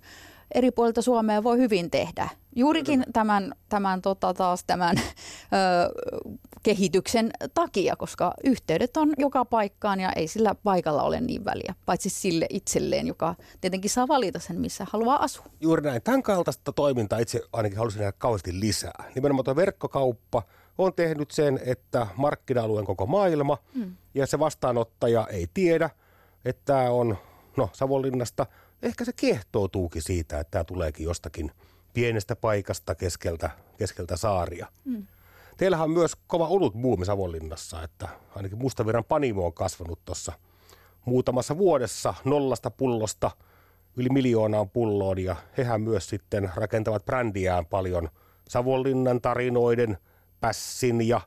eri 0.53 0.71
puolilta 0.71 1.01
Suomea 1.01 1.43
voi 1.43 1.57
hyvin 1.57 1.91
tehdä. 1.91 2.29
Juurikin 2.55 3.05
tämän, 3.13 3.53
tämän, 3.69 4.01
tota, 4.01 4.33
taas 4.33 4.63
tämän 4.67 4.97
ö, 4.99 5.03
kehityksen 6.63 7.31
takia, 7.53 7.95
koska 7.95 8.33
yhteydet 8.43 8.97
on 8.97 9.13
joka 9.17 9.45
paikkaan 9.45 9.99
ja 9.99 10.11
ei 10.11 10.27
sillä 10.27 10.55
paikalla 10.55 11.03
ole 11.03 11.21
niin 11.21 11.45
väliä, 11.45 11.75
paitsi 11.85 12.09
sille 12.09 12.45
itselleen, 12.49 13.07
joka 13.07 13.35
tietenkin 13.61 13.89
saa 13.89 14.07
valita 14.07 14.39
sen, 14.39 14.61
missä 14.61 14.85
haluaa 14.91 15.23
asua. 15.23 15.45
Juuri 15.61 15.81
näin. 15.81 16.01
Tämän 16.01 16.23
kaltaista 16.23 16.71
toimintaa 16.71 17.19
itse 17.19 17.41
ainakin 17.53 17.77
haluaisin 17.77 17.99
nähdä 17.99 18.11
kauheasti 18.11 18.59
lisää. 18.59 19.11
Nimenomaan 19.15 19.45
tuo 19.45 19.55
verkkokauppa 19.55 20.43
on 20.77 20.93
tehnyt 20.93 21.31
sen, 21.31 21.59
että 21.65 22.07
markkina-alueen 22.15 22.85
koko 22.85 23.05
maailma 23.05 23.57
mm. 23.75 23.95
ja 24.13 24.27
se 24.27 24.39
vastaanottaja 24.39 25.27
ei 25.27 25.47
tiedä, 25.53 25.89
että 26.45 26.61
tämä 26.65 26.89
on 26.89 27.17
no, 27.57 27.69
Savonlinnasta– 27.73 28.45
ehkä 28.83 29.05
se 29.05 29.13
kiehtoutuukin 29.13 30.01
siitä, 30.01 30.39
että 30.39 30.51
tämä 30.51 30.63
tuleekin 30.63 31.03
jostakin 31.03 31.51
pienestä 31.93 32.35
paikasta 32.35 32.95
keskeltä, 32.95 33.49
keskeltä 33.77 34.17
saaria. 34.17 34.67
Mm. 34.85 35.07
Teillähän 35.57 35.83
on 35.83 35.91
myös 35.91 36.15
kova 36.27 36.47
olut 36.47 36.73
buumi 36.73 37.05
Savonlinnassa, 37.05 37.83
että 37.83 38.07
ainakin 38.35 38.57
Mustaviran 38.57 39.03
panimo 39.03 39.45
on 39.45 39.53
kasvanut 39.53 39.99
tuossa 40.05 40.33
muutamassa 41.05 41.57
vuodessa 41.57 42.13
nollasta 42.25 42.71
pullosta 42.71 43.31
yli 43.97 44.09
miljoonaan 44.09 44.69
pulloon 44.69 45.19
ja 45.19 45.35
hehän 45.57 45.81
myös 45.81 46.09
sitten 46.09 46.51
rakentavat 46.55 47.05
brändiään 47.05 47.65
paljon 47.65 48.09
Savonlinnan 48.49 49.21
tarinoiden, 49.21 49.97
pässin 50.39 51.07
ja, 51.07 51.21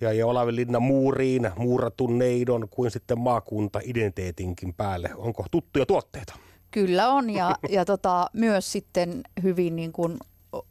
ja, 0.00 0.12
ja 0.12 0.26
Olavinlinnan 0.26 0.82
muuriin, 0.82 1.50
muuratun 1.56 2.18
neidon 2.18 2.68
kuin 2.68 2.90
sitten 2.90 3.18
maakunta-identiteetinkin 3.18 4.74
päälle. 4.74 5.10
Onko 5.16 5.46
tuttuja 5.50 5.86
tuotteita? 5.86 6.34
Kyllä 6.70 7.08
on 7.08 7.30
ja, 7.30 7.56
ja 7.68 7.84
tota, 7.84 8.26
myös 8.32 8.72
sitten 8.72 9.22
hyvin 9.42 9.76
niin 9.76 9.92
kuin 9.92 10.18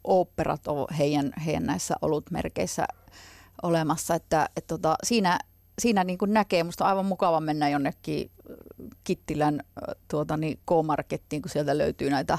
oopperat 0.04 0.66
on 0.66 0.86
heidän, 0.98 1.32
heidän 1.46 1.66
näissä 1.66 1.94
olutmerkeissä 2.02 2.86
olemassa, 3.62 4.14
että 4.14 4.48
et 4.56 4.66
tota, 4.66 4.96
siinä, 5.02 5.38
siinä 5.78 6.04
niin 6.04 6.18
näkee, 6.26 6.64
musta 6.64 6.84
on 6.84 6.88
aivan 6.88 7.06
mukava 7.06 7.40
mennä 7.40 7.68
jonnekin 7.68 8.30
Kittilän 9.04 9.60
tuota, 10.08 10.36
niin 10.36 10.58
K-markettiin, 10.58 11.42
kun 11.42 11.50
sieltä 11.50 11.78
löytyy 11.78 12.10
näitä, 12.10 12.38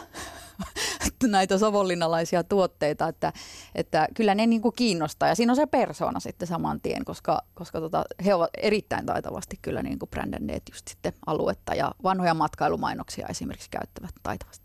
näitä 1.23 1.57
savonlinnalaisia 1.57 2.43
tuotteita, 2.43 3.07
että, 3.07 3.33
että 3.75 4.07
kyllä 4.13 4.35
ne 4.35 4.47
niin 4.47 4.61
kiinnostaa. 4.75 5.29
Ja 5.29 5.35
siinä 5.35 5.51
on 5.51 5.55
se 5.55 5.65
persoona 5.65 6.19
sitten 6.19 6.47
saman 6.47 6.81
tien, 6.81 7.05
koska, 7.05 7.41
koska 7.53 7.79
tota, 7.79 8.03
he 8.25 8.33
ovat 8.33 8.49
erittäin 8.57 9.05
taitavasti 9.05 9.59
kyllä 9.61 9.83
niin 9.83 9.99
brändänneet 10.09 10.63
just 10.71 10.87
sitten 10.87 11.13
aluetta 11.25 11.75
ja 11.75 11.91
vanhoja 12.03 12.33
matkailumainoksia 12.33 13.27
esimerkiksi 13.27 13.69
käyttävät 13.69 14.15
taitavasti. 14.23 14.62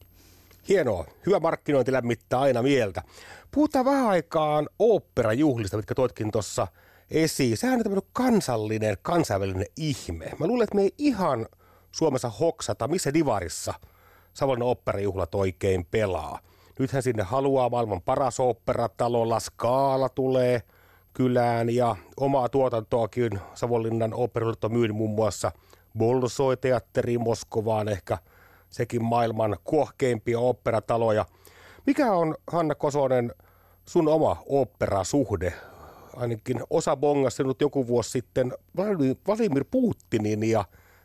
Hienoa. 0.69 1.05
Hyvä 1.27 1.41
markkinointi 1.41 1.93
lämmittää 1.93 2.41
aina 2.41 2.63
mieltä. 2.63 3.03
Puhutaan 3.51 3.85
vähän 3.85 4.07
aikaan 4.07 4.69
oopperajuhlista, 4.79 5.77
mitkä 5.77 5.95
toitkin 5.95 6.31
tuossa 6.31 6.67
esiin. 7.11 7.57
Sehän 7.57 7.79
on 7.79 7.83
tämmöinen 7.83 8.11
kansallinen, 8.13 8.97
kansainvälinen 9.03 9.67
ihme. 9.77 10.25
Mä 10.39 10.47
luulen, 10.47 10.65
että 10.65 10.75
me 10.75 10.83
ei 10.83 10.95
ihan 10.99 11.47
Suomessa 11.93 12.29
hoksata, 12.29 12.89
missä 12.89 13.15
divarissa 13.15 13.75
Savonlinnan 14.35 14.69
oopperajuhlat 14.69 15.35
oikein 15.35 15.87
pelaa. 15.91 16.39
Nythän 16.79 17.03
sinne 17.03 17.23
haluaa 17.23 17.69
maailman 17.69 18.03
paras 18.03 18.41
oopperatalo, 18.41 19.29
La 19.29 19.41
Scala 19.41 20.09
tulee 20.09 20.63
kylään 21.15 21.71
ja 21.71 21.97
omaa 22.17 22.49
tuotantoakin 22.49 23.41
Savonlinnan 23.55 24.15
oopperajuhlat 24.15 24.65
on 24.65 24.73
myynyt 24.73 24.97
muun 24.97 25.11
muassa 25.11 25.53
Bolsoi-teatteriin 25.99 27.21
Moskovaan, 27.21 27.89
ehkä 27.89 28.19
sekin 28.71 29.05
maailman 29.05 29.57
kuohkeimpia 29.65 30.39
oopperataloja. 30.39 31.25
Mikä 31.87 32.13
on, 32.13 32.35
Hanna 32.47 32.75
Kosonen, 32.75 33.33
sun 33.87 34.09
oma 34.09 34.43
oopperasuhde 34.47 35.53
ainakin 36.17 36.61
osa 36.71 36.97
bongasi 36.97 37.45
nyt 37.45 37.61
joku 37.61 37.87
vuosi 37.87 38.11
sitten 38.11 38.53
Vladimir 39.27 39.65
Putinin 39.71 40.45
ja 40.45 40.65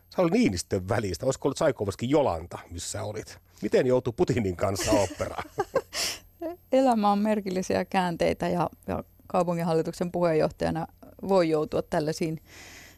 Sauli 0.09 0.31
Niinistön 0.31 0.89
välistä. 0.89 1.25
Olisiko 1.25 1.47
ollut 1.47 1.57
Saikovaskin 1.57 2.09
Jolanta, 2.09 2.59
missä 2.71 3.03
olit? 3.03 3.39
Miten 3.61 3.87
joutui 3.87 4.13
Putinin 4.17 4.55
kanssa 4.55 4.91
operaan? 4.91 5.43
Elämä 6.71 7.11
on 7.11 7.19
merkillisiä 7.19 7.85
käänteitä 7.85 8.49
ja, 8.49 8.69
ja 8.87 9.03
kaupunginhallituksen 9.27 10.11
puheenjohtajana 10.11 10.87
voi 11.27 11.49
joutua 11.49 11.81
tällaisiin 11.81 12.41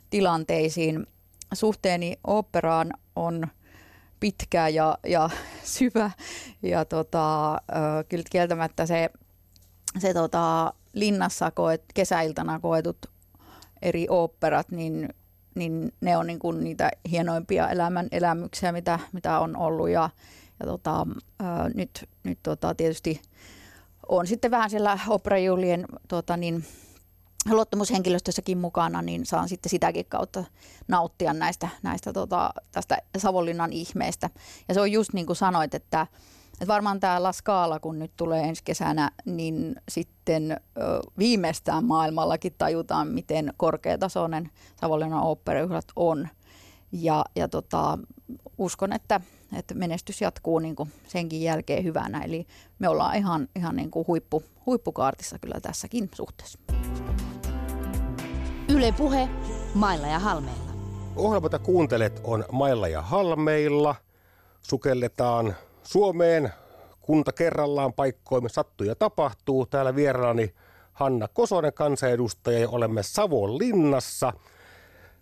tilanteisiin. 0.10 1.08
Suhteeni 1.54 2.20
operaan 2.24 2.92
on 3.16 3.48
pitkä 4.26 4.68
ja, 4.68 4.98
ja 5.08 5.30
syvä 5.64 6.12
ja 6.62 6.86
tota, 6.86 7.58
kyllä 8.10 8.24
kieltämättä 8.32 8.86
se, 8.86 9.10
se 10.00 10.14
tota, 10.14 10.74
linnassa 10.94 11.52
koet, 11.52 11.84
kesäiltana 11.94 12.60
koetut 12.60 12.98
eri 13.82 14.08
oopperat, 14.10 14.72
niin, 14.72 15.10
niin 15.56 15.94
ne 16.02 16.18
on 16.18 16.28
niin 16.28 16.40
kuin 16.40 16.64
niitä 16.64 16.92
hienoimpia 17.12 17.70
elämän 17.70 18.08
elämyksiä, 18.12 18.72
mitä, 18.72 19.00
mitä 19.12 19.40
on 19.40 19.58
ollut. 19.58 19.90
Ja, 19.90 20.10
ja 20.60 20.66
tota, 20.66 21.08
ää, 21.40 21.70
nyt, 21.70 22.10
nyt 22.24 22.40
tota, 22.44 22.76
tietysti 22.76 23.22
on 24.10 24.28
sitten 24.28 24.52
vähän 24.52 24.70
siellä 24.70 25.00
operajuhlien 25.08 25.86
tota, 26.08 26.38
niin, 26.38 26.66
luottamushenkilöstössäkin 27.54 28.58
mukana, 28.58 29.02
niin 29.02 29.26
saan 29.26 29.50
sitten 29.50 29.70
sitäkin 29.70 30.06
kautta 30.06 30.44
nauttia 30.88 31.34
näistä, 31.34 31.70
näistä 31.84 32.14
tota, 32.14 32.54
tästä 32.72 32.98
Savonlinnan 33.18 33.74
ihmeestä. 33.74 34.30
Ja 34.68 34.74
se 34.74 34.82
on 34.82 34.92
just 34.92 35.14
niin 35.14 35.26
kuin 35.26 35.36
sanoit, 35.36 35.74
että, 35.74 36.08
et 36.62 36.68
varmaan 36.68 37.00
tämä 37.00 37.24
Laskaala, 37.24 37.80
kun 37.80 38.00
nyt 38.00 38.12
tulee 38.18 38.44
ensi 38.44 38.64
kesänä, 38.64 39.12
niin 39.26 39.76
sitten 39.90 40.52
ö, 40.52 41.00
viimeistään 41.18 41.86
maailmallakin 41.86 42.56
tajutaan, 42.58 43.08
miten 43.08 43.54
korkeatasoinen 43.58 44.52
Savonlinnan 44.82 45.24
oopperajuhlat 45.24 45.86
on. 45.96 46.28
Ja, 46.92 47.26
ja 47.36 47.48
tota, 47.48 47.98
uskon, 48.58 48.94
että, 48.94 49.22
että 49.54 49.74
menestys 49.74 50.22
jatkuu 50.22 50.60
niin 50.60 50.76
kuin 50.76 50.92
senkin 51.08 51.42
jälkeen 51.42 51.84
hyvänä. 51.84 52.24
Eli 52.24 52.48
me 52.80 52.90
ollaan 52.90 53.16
ihan, 53.16 53.48
ihan 53.56 53.76
niin 53.76 53.92
kuin 53.92 54.08
huippu, 54.08 54.44
huippukaartissa 54.66 55.40
kyllä 55.40 55.60
tässäkin 55.62 56.10
suhteessa. 56.16 56.60
Yle 58.70 58.92
Puhe, 58.92 59.30
Mailla 59.74 60.08
ja 60.08 60.20
Halmeilla. 60.20 60.72
Ohjelma, 61.16 61.60
kuuntelet, 61.60 62.22
on 62.24 62.46
Mailla 62.52 62.88
ja 62.88 63.02
Halmeilla. 63.02 63.96
Sukelletaan 64.62 65.56
Suomeen 65.84 66.54
kunta 67.02 67.32
kerrallaan 67.32 67.94
paikkoimme 67.94 68.50
sattuu 68.50 68.88
ja 68.88 68.96
tapahtuu. 68.96 69.66
Täällä 69.66 69.96
vieraani 69.96 70.54
Hanna 70.94 71.28
Kosonen 71.28 71.74
kansanedustaja 71.74 72.60
ja 72.60 72.70
olemme 72.70 73.04
Savonlinnassa. 73.04 74.34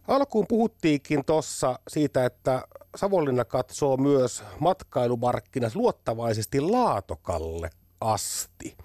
Alkuun 0.07 0.47
puhuttiinkin 0.47 1.25
tuossa 1.25 1.79
siitä, 1.87 2.25
että 2.25 2.67
Savonlinna 2.95 3.45
katsoo 3.45 3.97
myös 3.97 4.43
matkailumarkkinat 4.59 5.75
luottavaisesti 5.75 6.61
Laatokalle 6.61 7.69
asti. 8.01 8.77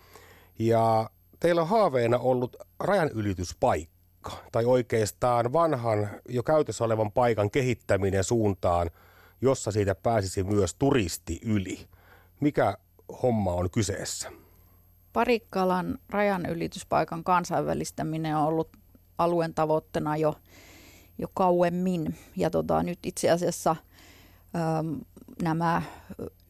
Ja 0.58 1.10
teillä 1.40 1.62
on 1.62 1.68
haaveena 1.68 2.18
ollut 2.18 2.56
rajanylityspaikka, 2.80 3.97
tai 4.52 4.64
oikeastaan 4.64 5.52
vanhan 5.52 6.10
jo 6.28 6.42
käytössä 6.42 6.84
olevan 6.84 7.12
paikan 7.12 7.50
kehittäminen 7.50 8.24
suuntaan– 8.24 8.90
jossa 9.40 9.72
siitä 9.72 9.94
pääsisi 9.94 10.42
myös 10.42 10.74
turisti 10.74 11.40
yli. 11.44 11.86
Mikä 12.40 12.78
homma 13.22 13.52
on 13.52 13.70
kyseessä? 13.70 14.32
Parikkalan 15.12 15.98
rajanylityspaikan 16.10 17.24
kansainvälistäminen 17.24 18.36
on 18.36 18.46
ollut 18.46 18.68
alueen 19.18 19.54
tavoitteena 19.54 20.16
jo, 20.16 20.34
jo 21.18 21.28
kauemmin. 21.34 22.18
Ja 22.36 22.50
tota, 22.50 22.82
nyt 22.82 22.98
itse 23.02 23.30
asiassa 23.30 23.76
äm, 24.56 25.00
nämä 25.42 25.82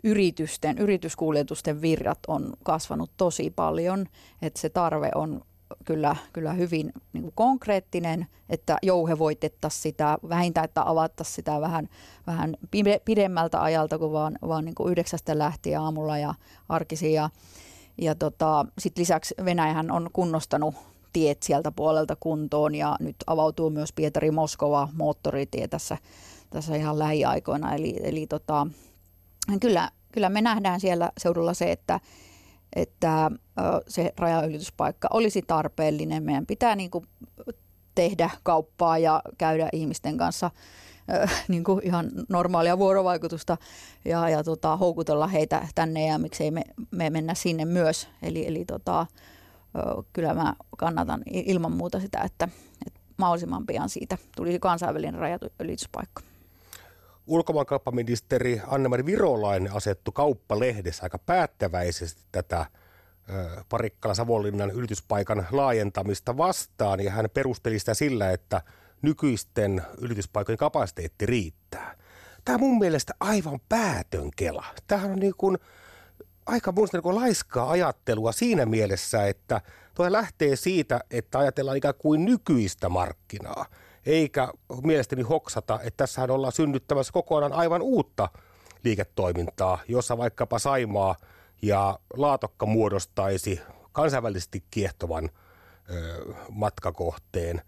yritysten, 0.05 0.79
yrityskuljetusten 0.79 1.81
virrat 1.81 2.19
on 2.29 2.53
kasvanut 2.65 3.11
tosi 3.17 3.51
paljon, 3.51 4.07
että 4.43 4.61
se 4.61 4.69
tarve 4.69 5.11
on 5.15 5.43
kyllä, 5.85 6.17
kyllä 6.33 6.53
hyvin 6.53 6.93
niin 7.13 7.23
kuin 7.23 7.33
konkreettinen, 7.35 8.27
että 8.49 8.79
jouhevoitettaisiin 8.83 9.83
sitä, 9.83 10.19
vähintään, 10.29 10.65
että 10.65 10.83
avattaisiin 10.91 11.35
sitä 11.35 11.61
vähän, 11.61 11.89
vähän 12.27 12.57
pidemmältä 13.05 13.63
ajalta 13.63 13.99
kuin 13.99 14.13
vaan, 14.13 14.39
vaan 14.49 14.65
niin 14.65 14.75
kuin 14.75 14.91
yhdeksästä 14.91 15.39
lähtien 15.39 15.81
aamulla 15.81 16.19
ja 16.19 16.35
arkisin. 16.69 17.13
Ja, 17.13 17.31
ja 17.99 18.15
tota, 18.15 18.67
sit 18.79 18.99
lisäksi 18.99 19.35
Venäjähän 19.45 19.91
on 19.91 20.11
kunnostanut 20.13 20.75
tiet 21.13 21.43
sieltä 21.43 21.73
puolelta 21.73 22.17
kuntoon 22.21 22.75
ja 22.75 22.97
nyt 23.01 23.17
avautuu 23.27 23.71
myös 23.71 23.93
Pietari-Moskova 23.93 24.89
moottoritie 24.93 25.69
tässä, 25.69 25.99
tässä 26.51 26.77
ihan 26.77 26.99
lähiaikoina. 26.99 27.75
Eli, 27.75 27.97
eli 28.03 28.27
tota, 28.27 28.67
kyllä, 29.61 29.91
kyllä 30.13 30.29
me 30.29 30.43
nähdään 30.43 30.81
siellä 30.81 31.13
seudulla 31.19 31.55
se, 31.55 31.73
että 31.73 32.01
että 32.77 33.31
se 33.89 34.13
rajaylityspaikka 34.19 35.09
olisi 35.13 35.43
tarpeellinen. 35.43 36.23
Meidän 36.23 36.47
pitää 36.47 36.77
niin 36.77 36.91
kuin 36.91 37.05
tehdä 37.95 38.31
kauppaa 38.43 38.99
ja 38.99 39.23
käydä 39.39 39.69
ihmisten 39.73 40.17
kanssa 40.17 40.51
niin 41.49 41.65
kuin 41.65 41.81
ihan 41.85 42.11
normaalia 42.29 42.79
vuorovaikutusta 42.79 43.57
ja, 44.05 44.29
ja 44.29 44.45
tota, 44.45 44.77
houkutella 44.77 45.27
heitä 45.27 45.69
tänne 45.75 46.07
ja 46.07 46.19
miksei 46.19 46.51
me, 46.51 46.63
me 46.91 47.11
mennä 47.11 47.35
sinne 47.35 47.65
myös. 47.65 48.09
Eli, 48.23 48.47
eli 48.47 48.65
tota, 48.65 49.07
kyllä 50.13 50.35
mä 50.35 50.55
kannatan 50.79 51.23
ilman 51.27 51.73
muuta 51.73 52.01
sitä, 52.01 52.21
että, 52.21 52.49
että 52.87 53.01
mahdollisimman 53.17 53.67
pian 53.67 53.89
siitä 53.89 54.19
tulisi 54.37 54.59
kansainvälinen 54.59 55.21
rajaylityspaikka 55.21 56.28
ulkomaankauppaministeri 57.29 58.61
Anne-Mari 58.67 59.07
Virolainen 59.07 59.73
asettu 59.73 60.13
kauppalehdessä 60.13 61.03
aika 61.03 61.19
päättäväisesti 61.19 62.23
tätä 62.33 62.67
Parikkala 63.69 64.15
Savonlinnan 64.15 64.71
ylityspaikan 64.71 65.47
laajentamista 65.53 66.37
vastaan 66.37 67.01
ja 67.01 67.11
hän 67.11 67.29
perusteli 67.35 67.79
sitä 67.79 67.95
sillä, 67.95 68.31
että 68.31 68.63
nykyisten 69.03 69.83
yrityspaikojen 69.99 70.59
kapasiteetti 70.59 71.27
riittää. 71.27 71.97
Tämä 72.45 72.55
on 72.55 72.61
mun 72.61 72.79
mielestä 72.79 73.15
aivan 73.21 73.61
päätön 73.69 74.31
kela. 74.37 74.65
Tämähän 74.87 75.11
on 75.11 75.19
niin 75.19 75.35
kuin 75.37 75.59
aika 76.47 76.73
mun 76.73 76.89
niin 76.93 77.15
laiskaa 77.15 77.71
ajattelua 77.71 78.33
siinä 78.33 78.67
mielessä, 78.67 79.27
että 79.27 79.61
tuo 79.95 80.13
lähtee 80.13 80.57
siitä, 80.57 81.01
että 81.11 81.39
ajatellaan 81.39 81.77
ikään 81.77 81.95
kuin 81.99 82.25
nykyistä 82.25 82.89
markkinaa– 82.89 83.67
eikä 84.09 84.49
mielestäni 84.83 85.23
hoksata, 85.23 85.81
että 85.83 85.97
tässähän 85.97 86.31
ollaan 86.31 86.53
synnyttämässä 86.53 87.13
kokonaan 87.13 87.53
aivan 87.53 87.83
uutta 87.83 88.29
liiketoimintaa, 88.85 89.79
jossa 89.89 90.19
vaikkapa 90.19 90.59
Saimaa 90.59 91.17
ja 91.63 91.99
Laatokka 92.17 92.67
muodostaisi 92.67 93.61
kansainvälisesti 93.93 94.65
kiehtovan 94.71 95.31
ö, 95.91 96.25
matkakohteen. 96.51 97.63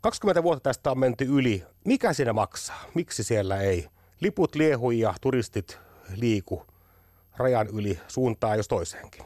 20 0.00 0.42
vuotta 0.42 0.62
tästä 0.62 0.90
on 0.90 0.98
menty 0.98 1.24
yli. 1.24 1.64
Mikä 1.84 2.12
siinä 2.12 2.32
maksaa? 2.32 2.84
Miksi 2.94 3.24
siellä 3.24 3.60
ei 3.60 3.88
liput 4.20 4.54
liehu 4.54 4.90
ja 4.90 5.14
turistit 5.20 5.78
liiku 6.16 6.66
rajan 7.36 7.68
yli 7.68 8.00
suuntaan 8.08 8.56
jos 8.56 8.68
toiseenkin? 8.68 9.24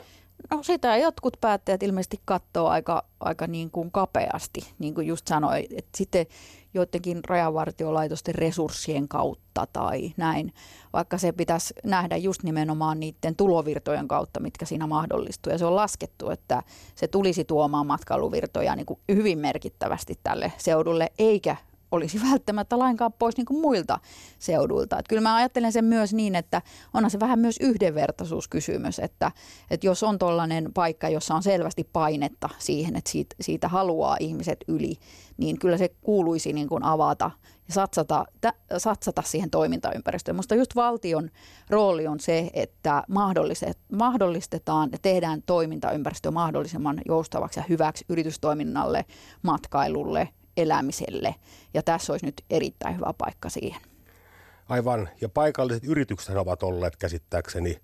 No 0.51 0.63
sitä 0.63 0.97
jotkut 0.97 1.37
päättäjät 1.41 1.83
ilmeisesti 1.83 2.21
katsoo 2.25 2.69
aika, 2.69 3.05
aika 3.21 3.47
niin 3.47 3.71
kuin 3.71 3.91
kapeasti, 3.91 4.61
niin 4.79 4.95
kuin 4.95 5.07
just 5.07 5.27
sanoi, 5.27 5.67
että 5.71 5.99
sitten 5.99 6.27
joidenkin 6.75 7.21
rajavartiolaitosten 7.25 8.35
resurssien 8.35 9.09
kautta 9.09 9.67
tai 9.73 10.13
näin, 10.17 10.53
vaikka 10.93 11.19
se 11.19 11.33
pitäisi 11.33 11.75
nähdä 11.85 12.17
just 12.17 12.43
nimenomaan 12.43 13.01
niiden 13.01 13.37
tulovirtojen 13.37 14.09
kautta, 14.09 14.41
mitkä 14.41 14.65
siinä 14.65 14.87
mahdollistuu. 14.87 15.53
Ja 15.53 15.59
se 15.59 15.67
on 15.67 15.77
laskettu, 15.77 16.31
että 16.31 16.63
se 16.95 17.09
tulisi 17.09 17.45
tuomaan 17.45 17.87
matkailuvirtoja 17.87 18.77
niin 18.77 18.87
kuin 18.87 19.01
hyvin 19.09 19.39
merkittävästi 19.39 20.19
tälle 20.23 20.53
seudulle, 20.59 21.13
eikä 21.19 21.57
olisi 21.93 22.21
välttämättä 22.31 22.79
lainkaan 22.79 23.13
pois 23.13 23.37
niin 23.37 23.47
kuin 23.47 23.61
muilta 23.61 23.99
seuduilta. 24.39 24.99
Että 24.99 25.09
kyllä 25.09 25.23
mä 25.23 25.37
ajattelen 25.37 25.73
sen 25.73 25.85
myös 25.85 26.15
niin, 26.15 26.35
että 26.35 26.63
onhan 26.95 27.11
se 27.11 27.21
vähän 27.21 27.39
myös 27.39 27.57
yhdenvertaisuuskysymys, 27.61 28.99
että, 28.99 29.33
että 29.71 29.87
jos 29.87 30.03
on 30.03 30.19
tuollainen 30.19 30.73
paikka, 30.75 31.09
jossa 31.09 31.35
on 31.35 31.43
selvästi 31.43 31.89
painetta 31.93 32.49
siihen, 32.59 32.97
että 32.97 33.11
siitä, 33.11 33.37
siitä 33.41 33.69
haluaa 33.69 34.17
ihmiset 34.21 34.65
yli, 34.69 34.97
niin 35.37 35.59
kyllä 35.59 35.79
se 35.79 35.89
kuuluisi 35.89 36.53
niin 36.53 36.69
kuin 36.69 36.85
avata 36.85 37.31
ja 37.69 37.75
satsata, 37.75 38.25
satsata 38.79 39.23
siihen 39.23 39.51
toimintaympäristöön. 39.51 40.35
Minusta 40.35 40.55
just 40.55 40.77
valtion 40.77 41.31
rooli 41.71 42.07
on 42.07 42.21
se, 42.21 42.51
että 42.55 43.03
mahdollistetaan 43.93 44.89
ja 44.93 44.99
tehdään 45.03 45.43
toimintaympäristö 45.47 46.31
mahdollisimman 46.31 47.01
joustavaksi 47.09 47.61
ja 47.61 47.65
hyväksi 47.69 48.05
yritystoiminnalle, 48.09 49.05
matkailulle, 49.43 50.29
elämiselle. 50.57 51.35
Ja 51.75 51.83
tässä 51.83 52.13
olisi 52.13 52.27
nyt 52.27 52.45
erittäin 52.51 52.97
hyvä 52.97 53.13
paikka 53.19 53.49
siihen. 53.49 53.81
Aivan. 54.69 55.09
Ja 55.21 55.29
paikalliset 55.29 55.85
yritykset 55.85 56.37
ovat 56.37 56.63
olleet 56.63 56.97
käsittääkseni 56.97 57.81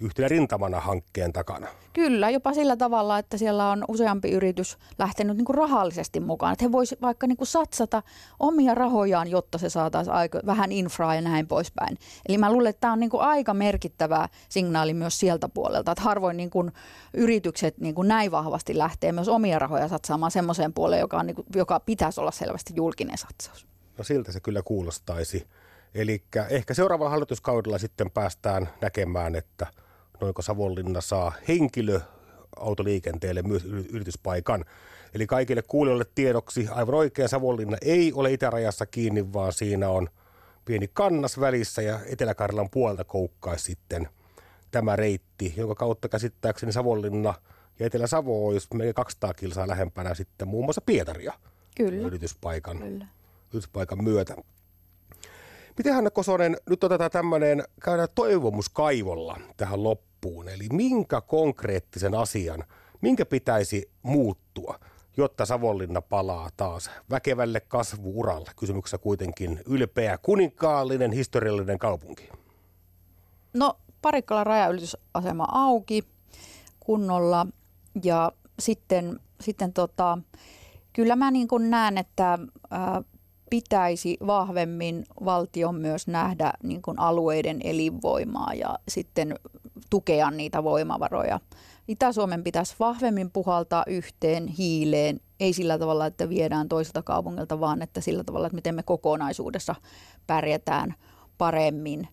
yhtenä 0.00 0.28
rintamana 0.28 0.80
hankkeen 0.80 1.32
takana. 1.32 1.66
Kyllä, 1.92 2.30
jopa 2.30 2.54
sillä 2.54 2.76
tavalla, 2.76 3.18
että 3.18 3.36
siellä 3.36 3.70
on 3.70 3.84
useampi 3.88 4.30
yritys 4.30 4.78
lähtenyt 4.98 5.36
niin 5.36 5.44
kuin 5.44 5.56
rahallisesti 5.56 6.20
mukaan. 6.20 6.52
Että 6.52 6.64
he 6.64 6.72
voisivat 6.72 7.02
vaikka 7.02 7.26
niin 7.26 7.36
kuin 7.36 7.48
satsata 7.48 8.02
omia 8.40 8.74
rahojaan, 8.74 9.28
jotta 9.28 9.58
se 9.58 9.70
saataisiin 9.70 10.14
aika, 10.14 10.40
vähän 10.46 10.72
infraa 10.72 11.14
ja 11.14 11.20
näin 11.20 11.46
poispäin. 11.46 11.98
Eli 12.28 12.38
mä 12.38 12.52
luulen, 12.52 12.70
että 12.70 12.80
tämä 12.80 12.92
on 12.92 13.00
niin 13.00 13.10
kuin 13.10 13.22
aika 13.22 13.54
merkittävä 13.54 14.28
signaali 14.48 14.94
myös 14.94 15.20
sieltä 15.20 15.48
puolelta, 15.48 15.92
että 15.92 16.04
harvoin 16.04 16.36
niin 16.36 16.50
kuin 16.50 16.72
yritykset 17.14 17.78
niin 17.78 17.94
kuin 17.94 18.08
näin 18.08 18.30
vahvasti 18.30 18.78
lähtee 18.78 19.12
myös 19.12 19.28
omia 19.28 19.58
rahoja 19.58 19.88
satsaamaan 19.88 20.30
semmoiseen 20.30 20.72
puoleen, 20.72 21.00
joka, 21.00 21.18
on 21.18 21.26
niin 21.26 21.36
kuin, 21.36 21.46
joka 21.54 21.80
pitäisi 21.80 22.20
olla 22.20 22.30
selvästi 22.30 22.72
julkinen 22.76 23.18
satsaus. 23.18 23.66
No 23.98 24.04
siltä 24.04 24.32
se 24.32 24.40
kyllä 24.40 24.62
kuulostaisi. 24.62 25.46
Eli 25.94 26.22
ehkä 26.50 26.74
seuraavalla 26.74 27.10
hallituskaudella 27.10 27.78
sitten 27.78 28.10
päästään 28.10 28.68
näkemään, 28.80 29.36
että– 29.36 29.66
noinko 30.20 30.42
Savonlinna 30.42 31.00
saa 31.00 31.32
henkilöautoliikenteelle 31.48 33.42
myös 33.42 33.64
yrityspaikan. 33.64 34.64
Eli 35.14 35.26
kaikille 35.26 35.62
kuulijoille 35.62 36.06
tiedoksi 36.14 36.68
aivan 36.70 36.94
oikein 36.94 37.28
Savonlinna 37.28 37.76
ei 37.82 38.12
ole 38.12 38.32
itärajassa 38.32 38.86
kiinni, 38.86 39.32
vaan 39.32 39.52
siinä 39.52 39.88
on 39.88 40.08
pieni 40.64 40.90
kannas 40.92 41.40
välissä 41.40 41.82
ja 41.82 42.00
Etelä-Karjalan 42.06 42.70
puolta 42.70 43.04
koukkaisi 43.04 43.64
sitten 43.64 44.08
tämä 44.70 44.96
reitti, 44.96 45.54
jonka 45.56 45.74
kautta 45.74 46.08
käsittääkseni 46.08 46.72
Savonlinna 46.72 47.34
ja 47.78 47.86
Etelä-Savo 47.86 48.46
olisi 48.46 48.68
melkein 48.74 48.94
200 48.94 49.34
kilsaa 49.34 49.68
lähempänä 49.68 50.14
sitten 50.14 50.48
muun 50.48 50.64
muassa 50.64 50.80
Pietaria 50.80 51.32
Kyllä. 51.76 52.06
yrityspaikan, 52.06 52.78
Kyllä. 52.78 53.06
yrityspaikan 53.50 54.04
myötä. 54.04 54.36
Miten 55.78 55.94
Hanna 55.94 56.10
Kosonen, 56.10 56.56
nyt 56.70 56.84
otetaan 56.84 57.10
tämmöinen, 57.10 57.64
käydään 57.82 58.08
toivomuskaivolla 58.14 59.40
tähän 59.56 59.82
loppuun. 59.82 60.48
Eli 60.48 60.66
minkä 60.72 61.20
konkreettisen 61.20 62.14
asian, 62.14 62.64
minkä 63.00 63.26
pitäisi 63.26 63.90
muuttua, 64.02 64.78
jotta 65.16 65.46
Savonlinna 65.46 66.00
palaa 66.02 66.48
taas 66.56 66.90
väkevälle 67.10 67.60
kasvuuralle? 67.60 68.50
Kysymyksessä 68.56 68.98
kuitenkin 68.98 69.60
ylpeä, 69.66 70.18
kuninkaallinen, 70.18 71.12
historiallinen 71.12 71.78
kaupunki. 71.78 72.28
No 73.54 73.78
Parikkalan 74.02 74.46
rajaylitysasema 74.46 75.46
auki 75.52 76.04
kunnolla 76.80 77.46
ja 78.02 78.32
sitten, 78.58 79.20
sitten 79.40 79.72
tota, 79.72 80.18
kyllä 80.92 81.16
mä 81.16 81.30
niin 81.30 81.48
näen, 81.70 81.98
että 81.98 82.38
ää, 82.70 83.02
pitäisi 83.50 84.16
vahvemmin 84.26 85.04
valtion 85.24 85.74
myös 85.74 86.06
nähdä 86.06 86.52
niin 86.62 86.82
kuin 86.82 86.98
alueiden 86.98 87.60
elinvoimaa 87.64 88.54
ja 88.54 88.78
sitten 88.88 89.34
tukea 89.90 90.30
niitä 90.30 90.64
voimavaroja. 90.64 91.40
Itä-Suomen 91.88 92.44
pitäisi 92.44 92.74
vahvemmin 92.80 93.30
puhaltaa 93.30 93.84
yhteen 93.86 94.46
hiileen, 94.46 95.20
ei 95.40 95.52
sillä 95.52 95.78
tavalla, 95.78 96.06
että 96.06 96.28
viedään 96.28 96.68
toiselta 96.68 97.02
kaupungilta, 97.02 97.60
vaan 97.60 97.82
että 97.82 98.00
sillä 98.00 98.24
tavalla, 98.24 98.46
että 98.46 98.54
miten 98.54 98.74
me 98.74 98.82
kokonaisuudessa 98.82 99.74
pärjätään 100.26 100.94
paremmin. 101.38 102.08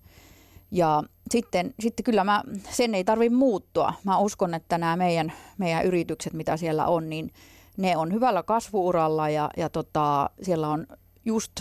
Ja 0.71 1.03
sitten, 1.31 1.73
sitten 1.79 2.03
kyllä 2.03 2.23
mä, 2.23 2.43
sen 2.69 2.95
ei 2.95 3.03
tarvitse 3.03 3.35
muuttua. 3.35 3.93
Mä 4.03 4.17
uskon, 4.17 4.53
että 4.53 4.77
nämä 4.77 4.95
meidän, 4.95 5.33
meidän 5.57 5.85
yritykset, 5.85 6.33
mitä 6.33 6.57
siellä 6.57 6.87
on, 6.87 7.09
niin 7.09 7.31
ne 7.77 7.97
on 7.97 8.13
hyvällä 8.13 8.43
kasvuuralla 8.43 9.29
ja, 9.29 9.49
ja 9.57 9.69
tota, 9.69 10.29
siellä 10.41 10.69
on 10.69 10.87
just 11.25 11.51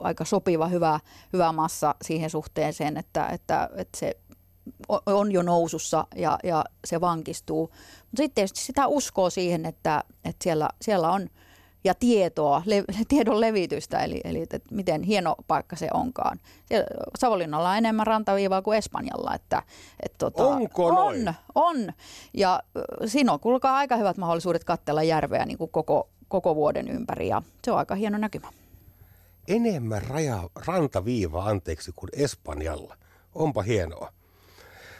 aika 0.00 0.24
sopiva, 0.24 0.66
hyvä, 0.66 1.00
hyvä 1.32 1.52
massa 1.52 1.94
siihen 2.02 2.30
suhteeseen, 2.30 2.96
että, 2.96 3.28
että, 3.28 3.70
että 3.76 3.98
se 3.98 4.16
on 5.06 5.32
jo 5.32 5.42
nousussa 5.42 6.06
ja, 6.16 6.38
ja 6.44 6.64
se 6.84 7.00
vankistuu. 7.00 7.62
Mutta 7.62 8.16
sitten 8.16 8.34
tietysti 8.34 8.60
sitä 8.60 8.86
uskoo 8.86 9.30
siihen, 9.30 9.66
että, 9.66 10.04
että 10.24 10.44
siellä, 10.44 10.68
siellä 10.82 11.10
on 11.10 11.28
ja 11.84 11.94
tietoa, 11.94 12.62
le, 12.66 12.84
tiedon 13.08 13.40
levitystä, 13.40 13.98
eli, 13.98 14.20
eli 14.24 14.42
että 14.42 14.58
miten 14.70 15.02
hieno 15.02 15.34
paikka 15.46 15.76
se 15.76 15.88
onkaan. 15.94 16.40
Siellä 16.66 16.86
Savonlinnalla 17.18 17.70
on 17.70 17.76
enemmän 17.76 18.06
rantaviivaa 18.06 18.62
kuin 18.62 18.78
Espanjalla. 18.78 19.34
Että, 19.34 19.62
että 20.02 20.18
tota, 20.18 20.46
Onko 20.46 20.86
on, 20.86 20.94
noin? 20.94 21.34
On, 21.54 21.92
ja 22.34 22.62
siinä 23.06 23.32
on 23.32 23.40
kuulkaa 23.40 23.76
aika 23.76 23.96
hyvät 23.96 24.16
mahdollisuudet 24.16 24.64
katsella 24.64 25.02
järveä 25.02 25.46
niin 25.46 25.58
kuin 25.58 25.70
koko, 25.70 26.08
koko 26.28 26.54
vuoden 26.54 26.88
ympäri, 26.88 27.28
ja 27.28 27.42
se 27.64 27.72
on 27.72 27.78
aika 27.78 27.94
hieno 27.94 28.18
näkymä 28.18 28.48
enemmän 29.48 30.02
raja, 30.02 30.50
rantaviiva 30.66 31.44
anteeksi 31.44 31.92
kuin 31.96 32.10
Espanjalla. 32.12 32.96
Onpa 33.34 33.62
hienoa. 33.62 34.12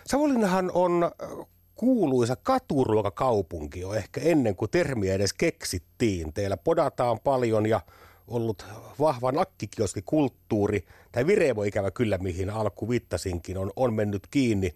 Savonlinnahan 0.07 0.70
on 0.74 1.04
äh, 1.04 1.46
kuuluisa 1.74 2.37
katuruokakaupunki 2.37 3.80
jo 3.80 3.94
ehkä 3.94 4.20
ennen 4.20 4.57
kuin 4.57 4.70
termiä 4.70 5.14
edes 5.14 5.33
keksittiin. 5.33 6.33
Teillä 6.33 6.57
podataan 6.57 7.20
paljon 7.20 7.66
ja 7.66 7.80
ollut 8.28 8.66
vahva 9.00 9.33
nakkikioskikulttuuri, 9.33 10.85
tai 11.12 11.26
Virevo 11.26 11.62
ikävä 11.62 11.90
kyllä, 11.90 12.18
mihin 12.18 12.50
alku 12.50 12.88
viittasinkin, 12.88 13.59
on, 13.59 13.70
on 13.76 13.94
mennyt 13.94 14.26
kiinni. 14.30 14.74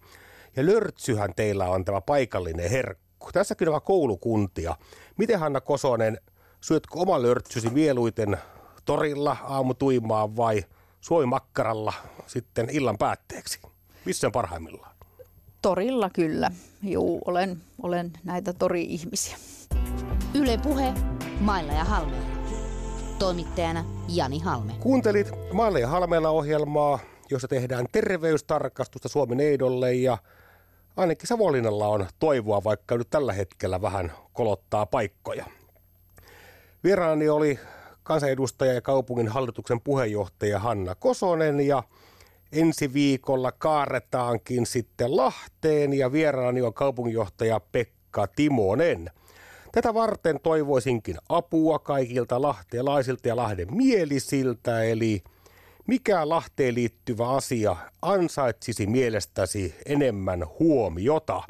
Ja 0.55 0.65
lörtsyhän 0.65 1.33
teillä 1.35 1.65
on 1.69 1.85
tämä 1.85 2.01
paikallinen 2.01 2.69
herkku. 2.69 3.31
Tässäkin 3.33 3.69
on 3.69 3.81
koulukuntia. 3.81 4.75
Miten 5.17 5.39
Hanna 5.39 5.61
Kosonen, 5.61 6.17
syötkö 6.61 6.99
oma 6.99 7.21
lörtsysi 7.21 7.69
mieluiten 7.69 8.37
torilla 8.85 9.37
aamutuimaan 9.43 10.35
vai 10.35 10.63
suoimakkaralla 11.01 11.93
sitten 12.27 12.69
illan 12.69 12.97
päätteeksi? 12.97 13.59
Missä 14.05 14.27
on 14.27 14.31
parhaimmillaan? 14.31 14.95
Torilla 15.61 16.09
kyllä. 16.09 16.51
Juu, 16.83 17.21
olen, 17.25 17.61
olen 17.83 18.11
näitä 18.23 18.53
tori-ihmisiä. 18.53 19.37
Yle 20.33 20.57
Puhe, 20.57 20.93
Mailla 21.39 21.73
ja 21.73 21.83
Halmeella. 21.83 22.29
Toimittajana 23.19 23.85
Jani 24.07 24.39
Halme. 24.39 24.73
Kuuntelit 24.79 25.31
Mailla 25.53 25.79
ja 25.79 25.87
Halmeella 25.87 26.29
ohjelmaa, 26.29 26.99
jossa 27.29 27.47
tehdään 27.47 27.85
terveystarkastusta 27.91 29.09
Suomen 29.09 29.39
eidolle 29.39 29.93
ja 29.93 30.17
ainakin 30.97 31.27
Savonlinnalla 31.27 31.87
on 31.87 32.07
toivoa, 32.19 32.63
vaikka 32.63 32.97
nyt 32.97 33.09
tällä 33.09 33.33
hetkellä 33.33 33.81
vähän 33.81 34.11
kolottaa 34.33 34.85
paikkoja. 34.85 35.45
Vieraani 36.83 37.29
oli 37.29 37.59
kansanedustaja 38.09 38.73
ja 38.73 38.81
kaupungin 38.81 39.27
hallituksen 39.27 39.81
puheenjohtaja 39.81 40.59
Hanna 40.59 40.95
Kosonen 40.95 41.59
ja 41.59 41.83
ensi 42.51 42.93
viikolla 42.93 43.51
kaaretaankin 43.51 44.65
sitten 44.65 45.17
Lahteen 45.17 45.93
ja 45.93 46.11
vieraani 46.11 46.61
on 46.61 46.73
kaupunginjohtaja 46.73 47.59
Pekka 47.59 48.27
Timonen. 48.27 49.09
Tätä 49.71 49.93
varten 49.93 50.39
toivoisinkin 50.43 51.17
apua 51.29 51.79
kaikilta 51.79 52.41
lahtelaisilta 52.41 53.27
ja 53.27 53.35
Lahden 53.35 53.75
mielisiltä, 53.75 54.83
eli 54.83 55.23
mikä 55.87 56.29
Lahteen 56.29 56.75
liittyvä 56.75 57.29
asia 57.29 57.75
ansaitsisi 58.01 58.87
mielestäsi 58.87 59.75
enemmän 59.85 60.43
huomiota? 60.59 61.43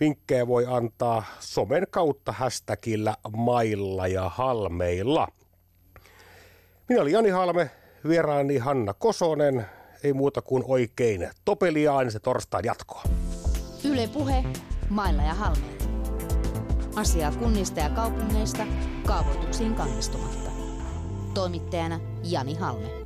Vinkkejä 0.00 0.46
voi 0.46 0.66
antaa 0.68 1.24
somen 1.40 1.86
kautta 1.90 2.32
hashtagillä 2.32 3.16
mailla 3.36 4.06
ja 4.06 4.28
halmeilla. 4.28 5.28
Minä 6.88 7.02
olin 7.02 7.12
Jani 7.12 7.30
Halme, 7.30 7.70
vieraani 8.08 8.58
Hanna 8.58 8.94
Kosonen. 8.94 9.66
Ei 10.04 10.12
muuta 10.12 10.42
kuin 10.42 10.64
oikein 10.66 11.28
topeliaan 11.44 12.10
se 12.10 12.20
torstain 12.20 12.64
jatkoa. 12.64 13.02
Yle 13.84 14.08
Puhe, 14.12 14.44
Mailla 14.88 15.22
ja 15.22 15.34
Halme. 15.34 15.66
Asiaa 16.96 17.32
kunnista 17.32 17.80
ja 17.80 17.90
kaupungeista 17.90 18.66
kaavoituksiin 19.06 19.74
kannistumatta. 19.74 20.50
Toimittajana 21.34 22.00
Jani 22.24 22.54
Halme. 22.54 22.97